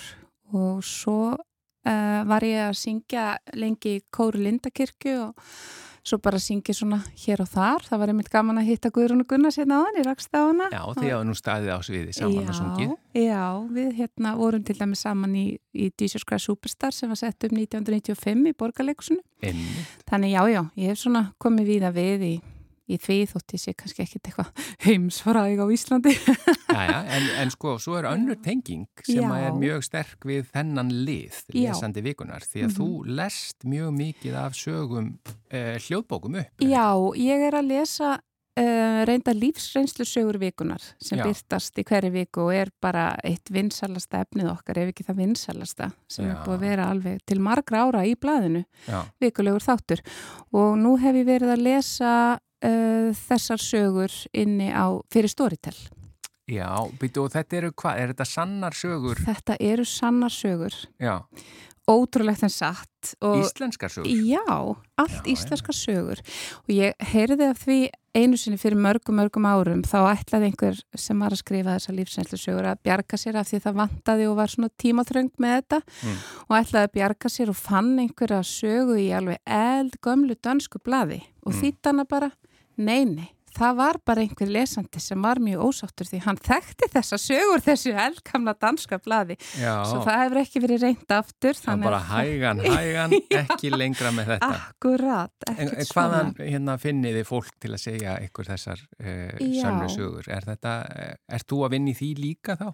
[0.56, 3.26] og svo uh, var ég að syngja
[3.58, 5.44] lengi í Kóru Lindakirkju og
[6.06, 7.84] svo bara syngi svona hér og þar.
[7.88, 10.42] Það var einmitt gaman að hitta Guðrún og Gunnar sérna á hann, ég rakst á
[10.46, 10.68] hana.
[10.70, 12.92] Já, þið hafa nú staðið á sviði saman að sungið.
[13.16, 13.44] Já,
[13.78, 17.56] við hérna vorum til dæmis saman í, í Jesus Christ Superstar sem var sett upp
[17.56, 19.22] 1995 í borgarleikusinu.
[20.06, 22.34] Þannig já, já, ég hef svona komið víða við í,
[22.86, 26.14] í því þótt ég sé kannski ekkit eitthvað heimsfaraðið á Íslandi.
[26.76, 30.90] Já, já, en, en sko, svo er önnur tenging sem er mjög sterk við þennan
[31.06, 31.38] lið.
[31.48, 31.62] Mhm.
[31.62, 35.12] lesandi vikunar, því að þú lest mjög mikið af sögum
[35.48, 36.64] eh, hljóðbókum upp.
[36.66, 38.16] Já, ég er að lesa
[38.56, 41.26] uh, reynda lífsreynslu sögur vikunar sem Já.
[41.28, 45.90] byrtast í hverju viku og er bara eitt vinsalasta efnið okkar, ef ekki það vinsalasta
[46.10, 50.02] sem er búið að vera alveg til margra ára í blaðinu, Já, vikulegur þáttur.
[50.56, 52.12] Og nú hef ég verið að lesa
[52.64, 55.76] uh, þessar sögur inni á fyrir Storytel.
[56.46, 59.18] já, býtu og þetta eru hvað, er þetta sannar sögur?
[59.26, 61.24] Þetta eru sannar sögur, Já,
[61.90, 63.14] ótrúlegt en satt.
[63.22, 64.10] Og íslenskar sögur?
[64.10, 64.42] Já,
[64.98, 66.18] allt Já, íslenska sögur
[66.64, 67.76] og ég heyrði af því
[68.16, 72.38] einu sinni fyrir mörgum, mörgum árum þá ætlaði einhver sem var að skrifa þessa lífsænslu
[72.40, 76.16] sögur að bjarga sér af því það vantaði og var svona tímaþröng með þetta Mm.
[76.48, 81.20] og ætlaði að bjarga sér og fann einhverja sögu í alveg eld gömlu dönsku blaði
[81.44, 81.60] og mm.
[81.60, 82.30] þýtt hana bara,
[82.76, 87.18] nei, nei það var bara einhver lesandi sem var mjög ósáttur því hann þekkti þessa
[87.20, 91.88] sögur þessu eldgamla danska blaði Já, svo það hefur ekki verið reynd aftur það þannig
[91.88, 94.52] bara hægan, hægan, ekki lengra með þetta.
[94.70, 100.32] Akkurat, En, hvaðan hérna finnið þið fólk til að segja ykkur þessar uh, sönnu sögur?
[100.32, 102.68] Er þetta, uh, er þú að vinna í því líka þá?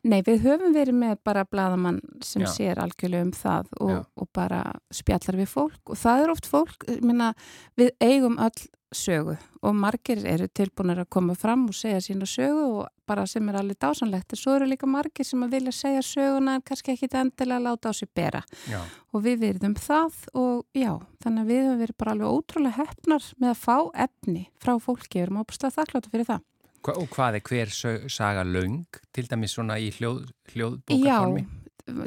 [0.00, 2.48] Nei, við höfum verið með bara bladamann sem Já.
[2.54, 4.62] sér algjörlega um það og, og bara
[4.96, 7.34] spjallar við fólk og það er oft fólk, minna,
[7.76, 8.62] við eigum öll
[8.94, 13.48] sögu og margir eru tilbúinir að koma fram og segja sína sögu og bara sem
[13.50, 16.94] er alveg dásanlegt en svo eru líka margir sem að vilja segja söguna en kannski
[16.94, 18.42] ekki endilega láta á sig bera.
[18.70, 18.80] Já,
[19.12, 23.32] og við verðum það og já, þannig að við höfum verið bara alveg ótrúlega hefnar
[23.38, 23.76] með að fá
[24.06, 26.46] efni frá fólki, við erum óbúslega þakkláttu fyrir það.
[26.80, 27.72] Hva, og hvað er hver
[28.08, 31.42] saga löng, til dæmis svona í hljóð, hljóðbókarformi?
[31.44, 31.59] Já,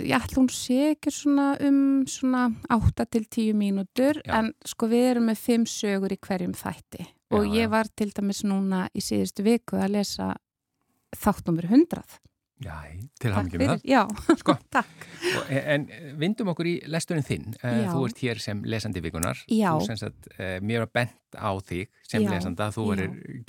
[0.04, 4.40] ég ætla hún sé ekki svona um svona 8 til 10 mínútur Já.
[4.40, 7.72] en sko við erum með 5 sögur í hverjum þætti og Já, ég já.
[7.74, 10.34] var til dæmis núna í síðustu viku að lesa
[11.18, 12.20] þáttnumur 100.
[12.64, 12.76] Já,
[13.20, 13.82] til með það.
[13.84, 14.02] Já,
[14.40, 14.54] Sko.
[14.76, 15.08] takk.
[15.36, 15.88] Og, en
[16.22, 17.50] vindum okkur í lesturinn þinn.
[17.60, 17.90] Eh, Já.
[17.92, 19.42] Þú ert hér sem lesandi vikunar.
[19.50, 22.70] Eh, mér var bent á þig sem lesanda.
[22.72, 22.86] Þú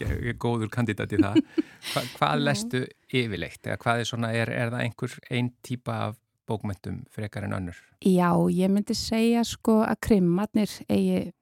[0.00, 1.38] ge- góður kandidat í það.
[1.92, 2.82] Hva, hvað lestu
[3.12, 3.62] yfirleitt?
[3.68, 6.18] Eða hvað er svona, er, er það einhver einn típa af
[6.48, 7.78] bókmyndum frekar en önnur?
[8.04, 11.32] Já, ég myndi segja sko að krimmarnir eigi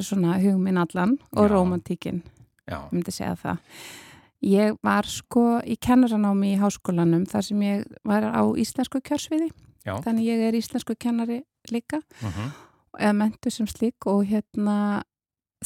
[0.00, 1.48] svona hugminn allan og
[2.66, 3.62] Já, ég myndi segja það.
[4.46, 9.48] Ég var sko í kennaranámi í háskólanum þar sem ég var á íslensku kjörsviði,
[9.86, 9.96] já.
[10.04, 11.42] þannig ég er íslensku kennari
[11.72, 12.30] líka Uh
[12.98, 15.02] eða mentu sem slík og hérna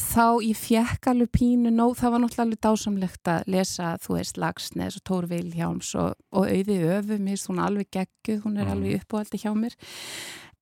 [0.01, 4.39] þá ég fjekk alveg pínu nóg, það var náttúrulega alveg dásamlegt að lesa, þú veist,
[4.41, 8.65] Lagsnes og Tór Vilhjáms og, og auði öfu, mér finnst hún alveg gegguð, hún er
[8.65, 8.73] Mhm.
[8.73, 9.77] alveg uppáhaldi hjá mér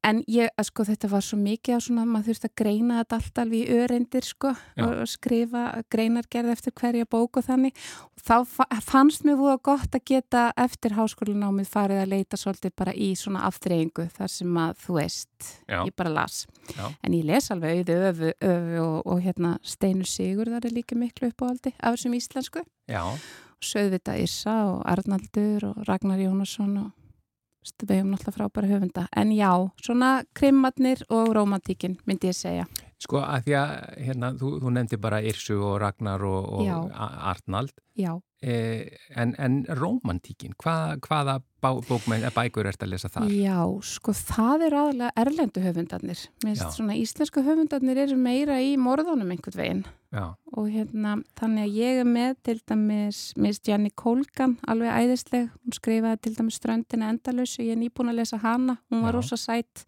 [0.06, 3.16] en ég, að sko, þetta var svo mikið að svona, maður þurfti að greina þetta
[3.18, 4.84] allt alveg í öreindir, sko, Já.
[4.86, 7.72] og skrifa greinargerð eftir hverja bók og þannig
[8.14, 12.74] og þá fa- fannst mér búið gott að geta eftir háskólanámið farið að leita svolítið
[12.78, 15.82] bara í svona aftreyingu þar sem að, þú veist, Já.
[15.84, 16.46] ég bara las
[16.76, 16.86] Já.
[17.02, 20.96] En ég les alveg auðu öfu, öfu og, og hérna Steinu Sigur þar er líka
[20.98, 22.62] miklu uppáhaldi af þessum íslensku.
[22.88, 23.02] Já,
[23.58, 26.92] Söðvita Issa og Arnaldur og Ragnar Jónasson og
[27.84, 29.06] við höfum náttúrulega frábæra höfunda.
[29.16, 29.52] En já,
[29.82, 32.66] svona krimmatnir og romantíkin myndi ég segja.
[32.98, 33.74] Sko að því að
[34.08, 37.74] hérna, þú, þú nefndi bara Irsu og Ragnar og, og Arnald.
[37.98, 38.86] Já, Eh,
[39.18, 43.24] en, en romantíkin, Hva, hvaða bá, bókmenn, bækur ert að lesa þar?
[43.34, 46.20] já, sko það er aðalega erlendu höfundarnir.
[46.44, 49.82] Finnst svona íslensku höfundarnir eru meira í morðunum einhvern veginn.
[50.14, 55.50] Já, og hérna, þannig að ég er með til dæmis Miss Jenny Colgan alveg æðisleg,
[55.58, 59.18] hún skrifaði til dæmis ströndina endalösu, ég er nýbúin að lesa hana hún var Já.
[59.18, 59.82] rosa sætt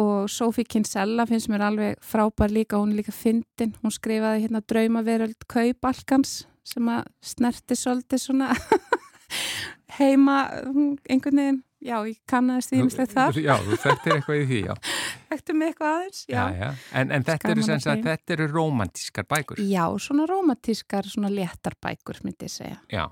[0.00, 4.62] og Sophie Kinsella finnst mér alveg frábær líka, hún er líka fyndin hún skrifaði hérna
[4.64, 8.52] draumaveröld Kaubalkans sem að snerti svolítið svona
[9.98, 10.38] heima
[11.10, 14.74] einhvern veginn, já, ég kannaðist því ýmislegt þar, Já, þú þekktir eitthvað í því, já.
[15.32, 16.36] þekktu mig eitthvað aðeins, já.
[16.38, 16.68] já, já.
[17.00, 19.62] En, en þetta eru að þetta eru rómantískar bækur.
[19.66, 22.78] Já, svona rómatískar, svona léttar bækur, myndi ég segja.
[22.92, 23.04] Já.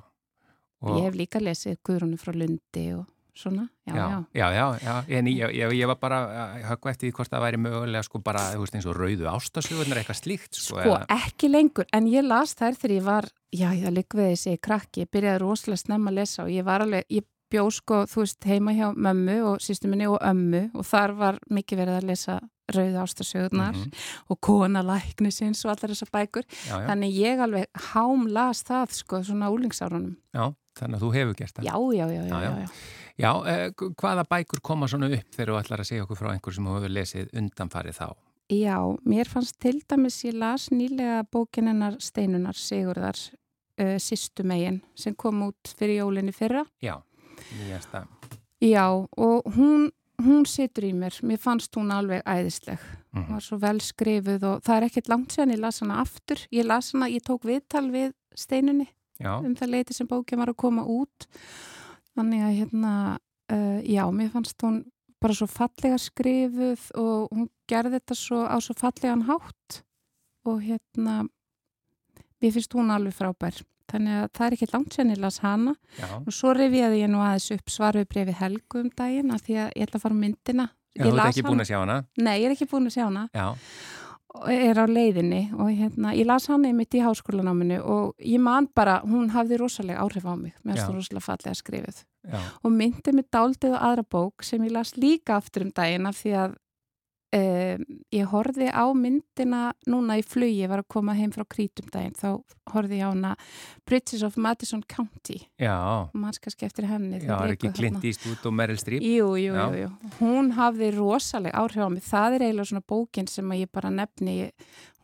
[0.80, 3.04] Ég hef líka lesið Guðrúnu frá Lundi og
[3.34, 4.24] svona, já, já.
[4.34, 7.44] já, já, já, en ég, ég, ég var bara að höggva eftir því hvort það
[7.46, 11.50] væri mögulega sko bara, þú veist, eins og rauðu ástasögurnar eitthvað slíkt, sko, Sko, ekki
[11.50, 15.10] lengur, en ég las þær þegar ég var, já, ég lík við þessi krakki, ég
[15.10, 18.70] byrjaði rosalega snemma að lesa og ég var alveg, ég bjó sko, þú veist, heima
[18.76, 23.00] hjá mömmu og sýstu minni og ömmu og þar var mikið verið að lesa rauða
[23.02, 23.90] ástasögurnar Mhm.
[24.30, 26.44] og kona læknisins og allar þessar bækur.
[26.70, 30.14] Þannig ég alveg hám las það, sko, svona úlingsárunum.
[30.32, 31.64] já, þannig að þú hefur gert það.
[31.64, 32.68] Já, já, já, já, Já,
[33.20, 33.32] já.
[33.46, 36.64] eh, hvaða bækur koma svona upp þegar þú ætlar að segja okkur frá einhver sem
[36.64, 38.08] þú hefur lesið undanfarið þá?
[38.50, 43.14] Já, mér fannst til dæmis ég las nýlega bókinennar Steinunar Sigurðar
[43.78, 46.64] uh, Sistu megin sem kom út fyrir jólinni fyrra.
[46.82, 46.96] Já,
[47.60, 48.06] nýjasta.
[48.60, 49.90] Já, og hún,
[50.20, 51.14] hún situr í mér.
[51.22, 52.78] Mér fannst hún alveg æðisleg.
[53.14, 53.32] Hún Mhm.
[53.32, 56.42] var svo vel skrifuð og það er ekkert langt séðan ég las hana aftur.
[56.52, 60.46] Ég las hana, ég tók viðtal við Steinunni Já, um það leiti sem bókin var
[60.52, 61.26] að koma út.
[62.20, 62.94] Þannig að hérna,
[63.48, 64.82] uh, já, mér fannst hún
[65.20, 69.80] bara svo fallega skrifuð og hún gerði þetta svo á svo fallegan hátt
[70.48, 71.22] og hérna,
[72.40, 73.62] mér finnst hún alveg frábær.
[73.90, 75.74] Þannig að það er ekki langt sér ég las hana.
[75.98, 79.56] Já, og svo rifjaði ég nú aðeins upp svaru brefi Helgu um daginn af því
[79.64, 80.68] að ég ætla að fara myndina.
[80.94, 81.96] já þú ert ekki búin að sjá hana.
[82.20, 83.24] Nei, ég er ekki búin að sjá hana.
[83.34, 83.46] Já,
[84.54, 89.00] er á leiðinni og hérna, ég las hann einmitt í háskólanáminu og ég man bara,
[89.02, 93.14] hún hafði rosalega áhrif á mig, mér finnst það rosalega fallega skrifið já, og myndi
[93.16, 96.58] mig dálítið á aðra bók sem ég las líka aftur um daginn af því að
[97.36, 99.60] um, ég horfði á myndina
[99.90, 102.40] núna í flugi, ég var að koma heim frá krítum daginn, þá
[102.72, 103.32] horfði ég á hana
[103.88, 105.38] Bridges of Madison County
[106.10, 109.04] og manns kannski eftir henni já, er ekki Clint Eastwood og Meryl Streep?
[109.04, 109.92] Jú, jú, jú, jú.
[110.20, 112.04] Hún hafði rosalega áhrif á mig.
[112.06, 114.36] Það er eiginlega svona bókin sem ég bara nefni.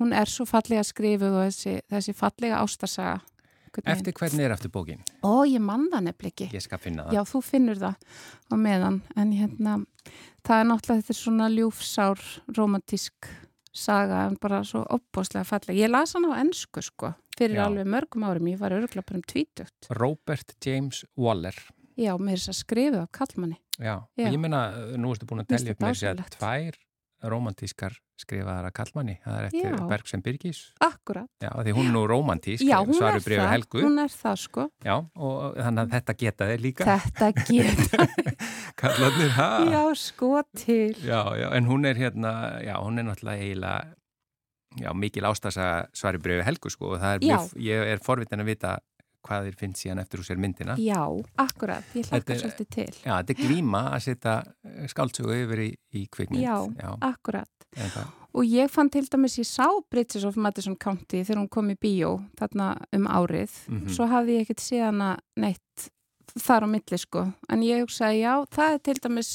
[0.01, 3.21] Hún er svo fallega skrifuð og þessi, þessi fallega ástarsaga.
[3.83, 4.07] Einhvern veginn.
[4.07, 5.03] Eftir hvernig er eftir bókin?
[5.23, 6.49] Ó, ég man það nefnileg ekki.
[6.57, 7.17] Ég skal finna það.
[7.17, 7.97] Já, þú finnur það
[8.49, 9.01] á meðan.
[9.17, 9.77] En hérna,
[10.47, 12.25] það er náttúrulega þetta er svona ljúfsár,
[12.57, 13.31] romantísk
[13.77, 15.77] saga, en bara svo opbóðslega fallega.
[15.77, 17.67] Ég las hann á ennsku, sko, fyrir Já.
[17.67, 18.49] alveg mörgum árum.
[18.49, 19.91] Ég var örgulega bara um tvítugt.
[19.91, 21.55] Robert James Waller.
[21.97, 23.59] Já, er þess að skrifa af kallmanni.
[23.77, 24.27] Já, Já.
[24.27, 26.39] og ég meina, nú ertu búin að finnst upp með sér dásamlegt.
[26.41, 26.79] tvær
[27.25, 29.15] romantískar skrifaðar að kallmanni.
[29.25, 29.81] Það er eftir Já.
[29.91, 30.61] Bergsen Birgis.
[30.85, 31.29] Akkurat.
[31.43, 32.65] Já, því hún er nú romantísk.
[32.65, 33.67] Já, hún er það.
[33.85, 34.67] Hún er það, sko.
[34.85, 36.89] Já, og þannig að þetta geta þeir líka.
[36.89, 38.09] Þetta geta,
[38.81, 39.51] Kallarnir, ha?
[39.73, 40.97] já, sko til.
[41.05, 42.33] Já, já, en hún er hérna,
[42.65, 43.95] já, hún er náttúrulega eiginlega,
[44.81, 48.53] já, mikil ástasa svari breyfi helgu, sko, og það er, mjög, ég er forvitin að
[48.53, 48.77] vita
[49.27, 50.77] hvað þér finnst síðan eftir úr sér myndina.
[50.81, 51.03] Já,
[51.43, 52.93] akkurat, ég Þetta hlakka er- svolítið til.
[53.05, 54.37] Já, þetta er glíma að setja
[54.95, 56.43] skáldsögu yfir í, í kvikmynd.
[56.45, 57.51] Já, já akkurat.
[58.37, 61.77] Og ég fann til dæmis, ég sá Bridges of Madison County þegar hún kom í
[61.81, 63.53] bíó þarna um árið.
[63.69, 63.89] Mhm.
[63.93, 65.91] Svo hafði ég ekkert síðan að neitt
[66.37, 67.33] þar á milli, sko.
[67.49, 69.31] En ég hugsaði, já, það er til dæmis,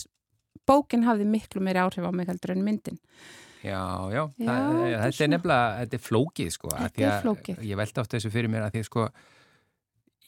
[0.70, 3.00] bókin hafði miklu meiri áhrif á mig heldur en myndin.
[3.64, 3.82] já,
[4.14, 6.70] já, Já, það, þetta er nefnilega, þetta er flókið, sko.
[6.78, 7.58] Þetta er flókið.
[7.72, 9.08] Ég veldi oft þessu fyrir mér að því, sko,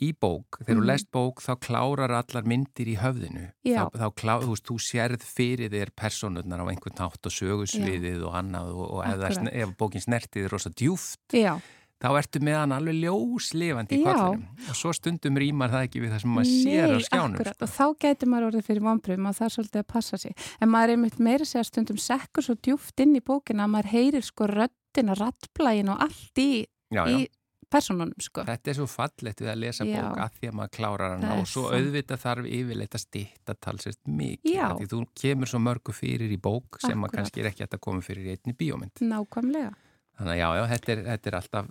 [0.02, 0.88] í bók, þegar þú Mhm.
[0.90, 3.86] lest bók þá klárar allar myndir í höfðinu Já.
[3.90, 8.26] þá, þá klá, þú veist, þú sérð fyrir þér personurnar á einhvern nátt og sögusviðið
[8.26, 11.60] og annað og, og ef, er ef bókin snertið er rosa djúft Já,
[12.04, 14.12] þá ertu með hann alveg ljóslifandi í Já.
[14.12, 17.56] kollinum og svo stundum rýmar það ekki við það sem maður sér á skjánum akkurat.
[17.56, 17.64] sko.
[17.64, 20.34] Og þá gæti maður orðið fyrir vonbröðum og það er svolítið að passa sig.
[20.60, 23.92] En maður er einmitt meira segja stundum sekkur svo djúft inn í bókina að maður
[23.94, 27.18] heyrir sko röddina, rattblægin og allt í, já, já.
[27.24, 27.28] í
[27.74, 28.44] personunum sko.
[28.48, 29.96] Þetta er svo fallegt við að lesa Já.
[30.00, 31.78] bók að því að maður klárar hana og svo það.
[31.80, 34.68] auðvitað þarf yfirleitt að stýtta talsist mikið Já.
[34.80, 37.16] því þú kemur svo mörgu fyrir í bók sem að Akkurat.
[37.20, 39.04] kannski er ekki að koma fyrir í einni bíómynd.
[39.10, 39.74] Nákvæmlega.
[40.14, 41.70] Þannig að já, já, þetta er, þetta er alltaf,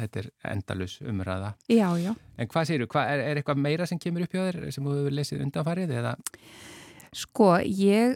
[0.00, 1.54] þetta er endalus umræða.
[1.68, 2.12] Já, já.
[2.38, 5.16] En hvað þú, er, er eitthvað meira sem kemur upp hjá þér sem þú hefur
[5.18, 6.14] lesið undanfarið eða?
[7.10, 8.14] Sko, ég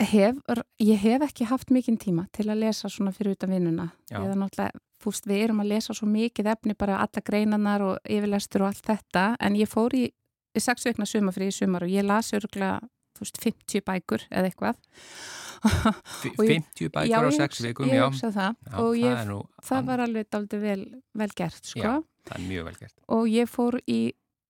[0.00, 0.36] hef,
[0.80, 3.90] ég hef ekki haft mikinn tíma til að lesa svona fyrir utan vinnuna.
[4.10, 4.18] Já.
[4.22, 8.62] Eða náttúrulega, fúst, við erum að lesa svo mikið efni, bara alla greinanar og yfirlestur
[8.62, 10.04] og allt þetta, en ég fór í,
[10.56, 12.80] í sex veikna sumafri í sumar og ég las örgulega,
[13.18, 14.76] þú veist, 50 bækur eða eitthvað.
[15.62, 18.08] Ég- 50 bækur Já, á ég 6 hugsa- vikum, ég já.
[18.10, 20.84] það já og ég, það, nú, það var alveg daldið vel,
[21.14, 21.80] vel gert, sko.
[21.82, 22.94] Já, það er mjög vel gert.
[23.08, 24.00] og ég fór í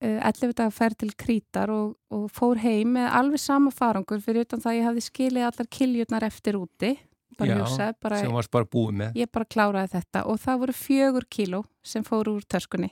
[0.03, 4.63] 11 dagar ferð til Krítar og, og fór heim með alveg sama farangur fyrir utan
[4.63, 6.93] það að ég hafði skilið allar kiljurnar eftir úti
[7.39, 9.21] bara hugsaði, bara, sem varst bara búið með.
[9.23, 12.91] ég bara kláraði þetta og það voru fjögur kíló sem fóru úr töskunni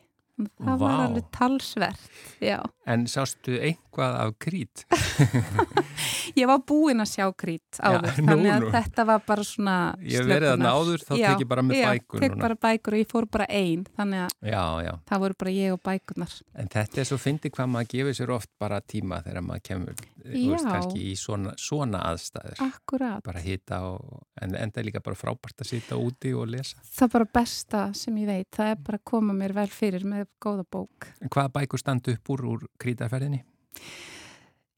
[0.61, 0.81] það Vá.
[0.83, 2.09] var alveg talsvert,
[2.43, 2.59] já.
[2.91, 4.85] En sástu einhvað af krít?
[6.39, 8.71] Ég var búin að sjá krít áður, Já, nú, þannig að nú.
[8.75, 12.21] þetta var bara svona Ég hef verið þarna áður, þá tek ég bara með bækur
[12.21, 14.93] Já, tek bara bækur og ég fór bara ein, þannig að Já, já.
[15.11, 16.37] það voru bara ég og bækurnar.
[16.63, 20.05] En þetta er svo fyndið hvað maður gefur sér oft bara tíma þegar maður kemur,
[20.25, 20.73] veist, Já.
[20.75, 22.61] kannski í svona, svona aðstæður.
[22.67, 23.25] Akkurat.
[23.27, 26.81] Bara hita og, en enda líka bara frábært að sita úti og lesa.
[26.85, 30.07] Það er bara besta sem ég veit, það er bara að koma mér vel fyrir
[30.09, 31.11] með góða bók.
[31.21, 33.45] En hvaða bækur standu upp úr úr krítarferðinni?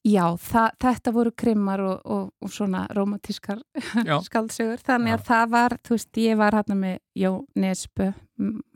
[0.02, 3.60] Já, það, þetta voru krimmar og, og, og svona romantískar
[4.02, 4.16] Já.
[4.26, 7.30] skaldsögur, þannig að það var, þú veist, ég var hérna með Jó
[7.62, 8.08] Nesbø,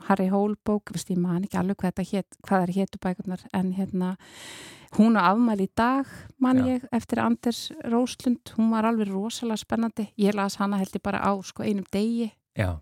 [0.06, 4.12] Harry Hólbók, veist, ég man ekki alveg hvað hét, hvað er hétu bækurnar, en hérna,
[5.00, 6.68] hún á afmæli í dag, man Já.
[6.76, 11.26] ég, eftir Anders Róslund, hún var alveg rosalega spennandi, ég las hana held ég bara
[11.26, 12.30] á, sko, einum degi.
[12.54, 12.78] Já.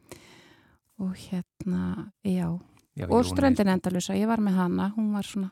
[1.00, 2.60] og hérna, já,
[2.94, 5.48] já og Jón ströndin endalusa, ég var með hana, hún var svona,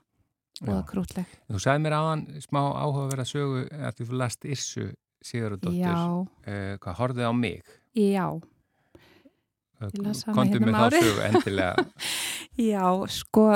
[0.63, 1.27] Og krútleg.
[1.51, 4.89] Þú sagði mér áðan smá áhugaverða sögu að þú last Irsu
[5.23, 6.27] Sigurðardóttir.
[6.47, 7.63] Uh, hvað horfið á mig?
[7.97, 8.27] já.
[9.83, 11.85] Hana Komdu hérna um með þá sögu endilega.
[12.63, 13.47] Já, sko,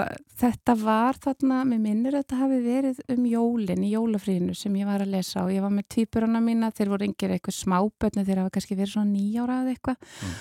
[0.40, 4.88] þetta var þarna, mér minnir að þetta hafi verið um jólin í jólafrínu sem ég
[4.88, 8.40] var að lesa og ég var með týpurana mína, þeir voru yngir eitthvað smábönni, þeir
[8.40, 10.32] hafa kannski verið svona nýjára eða eitthvað Mm.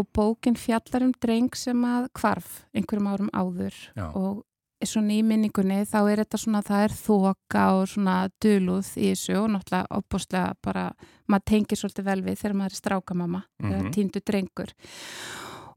[0.00, 4.06] og bókin fjallar um dreng sem að hvarf einhverjum árum áður Já.
[4.16, 4.42] og
[4.88, 9.36] svona í minningunni þá er þetta svona, það er þoka og svona duluð í þessu
[9.42, 10.86] og náttúrulega opbúslega bara,
[11.28, 13.70] maður tengir svolítið vel við þegar maður er strákamamma Mhm.
[13.72, 14.72] eða týndu drengur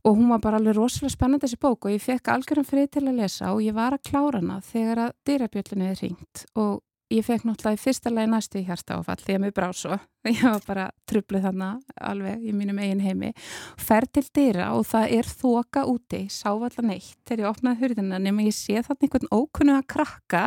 [0.06, 3.04] og hún var bara alveg rosalega spennandi þessi bók og ég fekk algjörum frið til
[3.08, 6.82] að lesa og ég var að klára hana þegar að dyrabjöllinu er ringt og
[7.14, 10.00] ég fekk náttúrulega í fyrsta lagi næstu í hjarta áfall því að mér brá svo.
[10.24, 11.68] Ég var bara trubluð þarna
[12.00, 13.34] alveg í mínum eigin heimi.
[13.76, 17.18] Fer til dyra og það er þoka úti sá allar neitt.
[17.28, 20.44] Þegar ég opnaði hurðina nema ég sé þarna einhvern ókunnu að krakka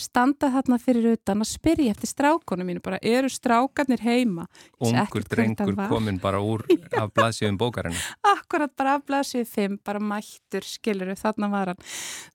[0.00, 4.46] standa þarna fyrir utan að spyrja eftir strákunum mínu bara eru strákarnir heima?
[4.80, 6.64] Ungur drengur komin bara úr
[7.02, 8.00] af blaðsíðum bókarinn.
[8.24, 11.84] akkurat bara af blaðsvið 5, bara mættur skiluru, þarna var hann.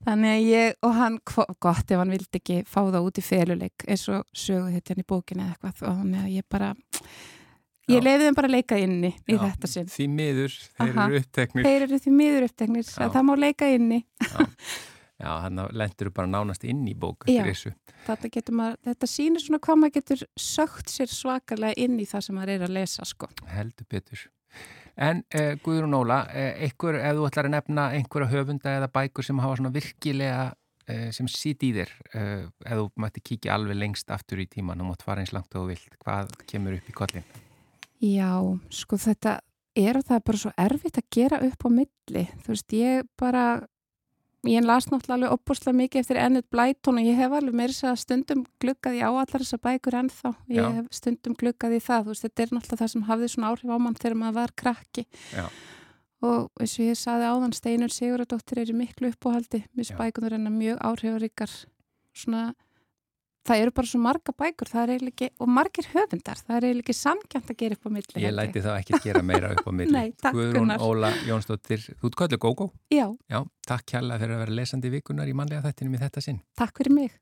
[0.05, 1.17] Þannig að ég, og hann,
[1.57, 3.25] gott ef hann vildi ekki fá það út í
[3.65, 6.69] feluleik eins og sögu þetta í bókinni eða eitthvað og þannig að ég bara
[7.89, 8.03] ég Já.
[8.05, 11.05] leiði þeim bara að leika inni í Já, þetta sinn Því miður, þeir Aha.
[11.05, 11.65] eru uppteknir.
[11.65, 12.99] þeir eru því miður uppteknir, Já.
[13.05, 14.01] að það má leika inni
[15.15, 17.43] Já, hann lendur bara nánast inn í bók Já.
[18.51, 22.51] maður, þetta sýnir svona hvað maður getur sögt sér svakalega inn í það sem maður
[22.57, 23.29] er að lesa sko.
[23.47, 24.25] Heldur betur.
[24.95, 29.23] En uh, Guðrún Óla, uh, einhver, ef þú ætlar að nefna einhverja höfunda eða bækur
[29.27, 30.53] sem hafa svona virkilega
[30.85, 34.91] sem sýt í þér, uh, ef þú mætti kíkja alveg lengst aftur í tíman og
[34.91, 37.27] mátt fara eins langt og þú vilt, hvað kemur upp í kollin?
[38.03, 38.31] Já,
[38.69, 39.39] sko þetta
[39.75, 42.25] er að það er bara svo erfitt að gera upp á milli.
[42.43, 43.45] Þú veist, ég bara,
[44.47, 47.87] ég las náttúrulega alveg opbúrslega mikið eftir Ennett Blyton og ég hef alveg meira þess
[47.89, 50.33] að stundum gluggað í á allar þessar bækur ennþá.
[50.51, 50.69] Ég Já.
[50.79, 53.73] hef stundum gluggað í það, þú veist, þetta er náttúrulega það sem hafði svona áhrif
[53.75, 55.07] á mann þegar maður var krakki.
[55.33, 55.47] Já.
[56.25, 59.65] Og eins og ég saði áðan, Steinur Siguradóttir er í miklu uppáhaldi.
[59.77, 61.51] Mér spækunar hennar mjög áhrifaríkar
[62.15, 62.53] svona
[63.45, 66.95] Það eru bara svo marga bækur, það ekki, og margir höfundar, það er eiginlega ekki
[66.97, 68.23] samkjönd að gera upp á milli.
[68.23, 69.93] Ég læti þá ekki gera meira upp á milli.
[69.99, 70.73] Nei, takk, Guðrún.
[70.81, 72.67] Óla Jónsdóttir, þú ert kallið gógó.
[72.89, 76.41] Já, Já, takk kjalla fyrir að vera lesandi vikunar í mannlega þættinum í þetta sinn.
[76.57, 77.13] takk fyrir mig.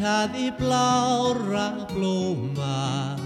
[0.00, 3.16] Leitaði blára blóma.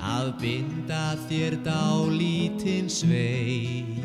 [0.00, 3.98] Að binda þér dálítinn sveig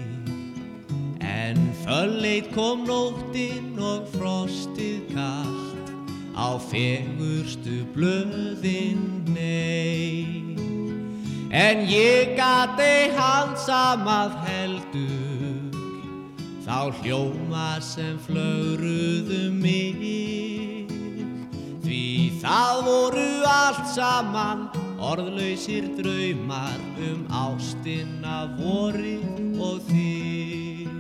[1.22, 1.56] En
[1.86, 5.94] fölleit kom nóttin og frostið kalt.
[6.36, 10.58] Á fegurstu blöðin nei
[11.54, 15.72] En ég gat ei handsamað heldur.
[16.66, 20.55] Þá hljóma sem flögruðu mig
[22.46, 24.68] það voru allt saman
[25.02, 30.92] orðlausir draumar um ástina vorið og þig.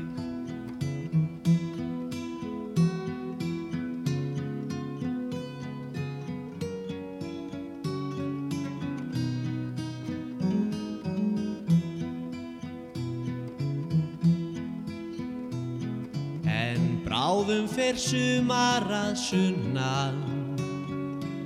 [16.49, 20.34] En bráðum fer sumar að sunnan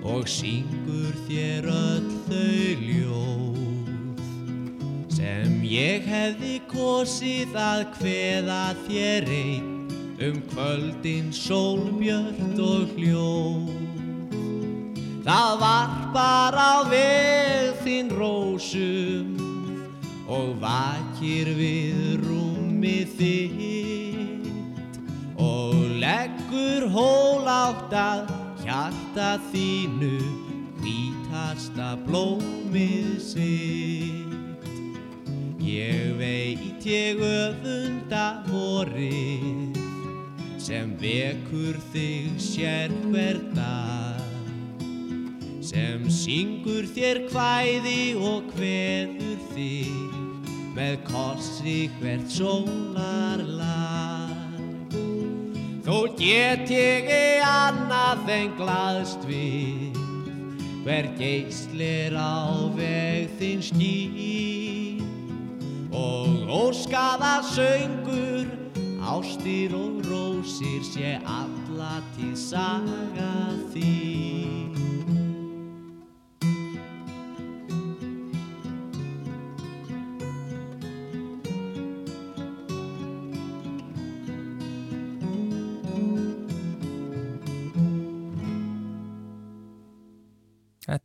[0.10, 3.60] og syngur þér öll þau ljóð
[5.14, 9.68] sem ég hefði kosið að kveða þér einn
[10.20, 13.70] um kvöldin sólbjört og hljóð.
[15.24, 19.38] Það varpar á veg þinn rósum
[20.26, 25.00] og vakir við rúmið þitt
[25.38, 28.39] og leggur hól átt að
[28.90, 30.18] hjarta þínu
[30.82, 34.66] hvítasta blómið sitt.
[35.62, 39.78] Ég veit ég öfunda vorið
[40.58, 44.18] sem vekur þig sér hver dag
[45.62, 50.18] sem syngur þér kvæði og kveður þig
[50.74, 53.79] með korsi hvert sólarlag.
[55.90, 59.96] Þó get ég ei annað en glaðst við
[60.84, 65.02] hver geislir á veg þinn skýr
[65.90, 68.46] og óskaða söngur
[69.02, 73.34] ástir og rósir sé alla til saga
[73.74, 74.79] þín.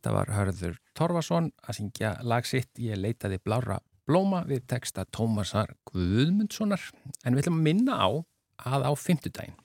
[0.05, 5.71] Þetta var Hörður Torfason að syngja lag sitt Ég leitaði blára blóma við texta Tómasar
[5.89, 6.83] Guðmundssonar.
[7.25, 8.09] En við ætlum að minna á
[8.69, 9.57] að á fymtudaginn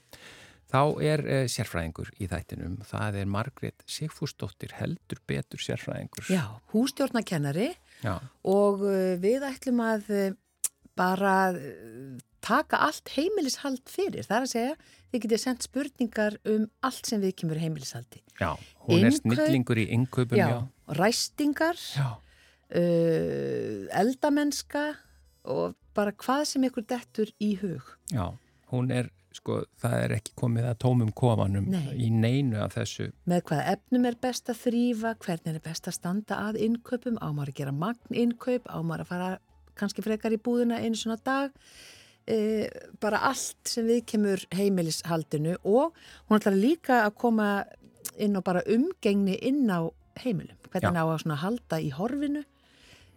[0.73, 2.79] þá er uh, sérfræðingur í þættinum.
[2.89, 6.33] Það er Margrét Sigfúsdóttir heldur betur sérfræðingur.
[6.33, 8.17] Já, hústjórnakennari Já.
[8.41, 10.27] og uh, við ætlum að uh,
[10.97, 12.17] bara uh,
[12.51, 14.27] taka allt heimilishald fyrir.
[14.29, 14.75] Það er að segja,
[15.13, 18.21] þið getið sendt spurningar um allt sem við kemur heimilishaldi.
[18.41, 18.51] Já,
[18.89, 20.59] hún er Innkaup- snillingur í innkaupum Já, já.
[21.01, 22.11] ræstingar, Já.
[22.81, 24.85] uh, eldamenska
[25.51, 27.83] og bara hvað sem ykkur dettur í hug.
[28.13, 28.27] Já,
[28.73, 31.87] hún er, sko, það er ekki komið að tómum kofanum Nei.
[32.07, 33.11] í neinu af þessu.
[33.31, 37.29] Með hvaða efnum er best að þrýfa, hvernig er best að standa að innkaupum, á
[37.33, 39.31] maður að gera magn innkaup, á maður að fara
[39.81, 41.55] kannski frekar í búðina einu svona dag,
[42.27, 42.69] e,
[43.01, 45.97] bara allt sem við kemur heimilishaldinu og
[46.29, 47.51] hún ætlar líka að koma
[48.21, 49.89] inn á bara umgengni inn á
[50.21, 52.45] heimilum, hvernig á að halda í horfinu,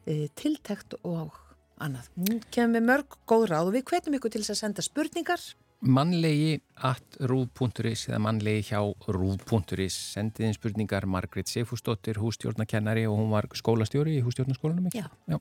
[0.06, 1.36] e, tiltekt og
[1.82, 2.08] annað.
[2.16, 5.44] Hún kemur með mörg góð ráð og við hvetjum ykkur til þess að senda spurningar
[5.84, 8.80] Mannlegi at rúð.is eða mannlegi hjá
[9.12, 15.04] rúð.is sendiðin spurningar Margrét Seifúsdóttir hústjórnakennari og hún var skólastjóri í hústjórnaskólanum ekki?
[15.04, 15.10] Já.
[15.28, 15.40] Já.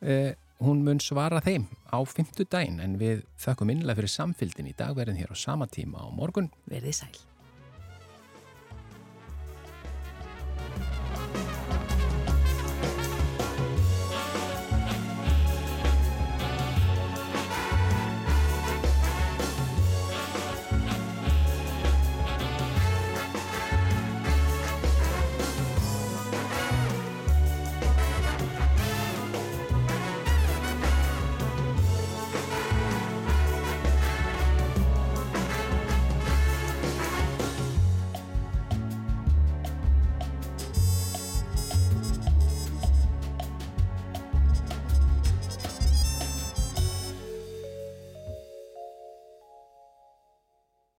[0.00, 0.32] Eh,
[0.62, 4.96] hún mun svara þeim á fymtu daginn en við þakkum innlega fyrir samfylgdin í dag
[4.96, 7.35] verðin hér á sama tíma á morgun verðið sæl.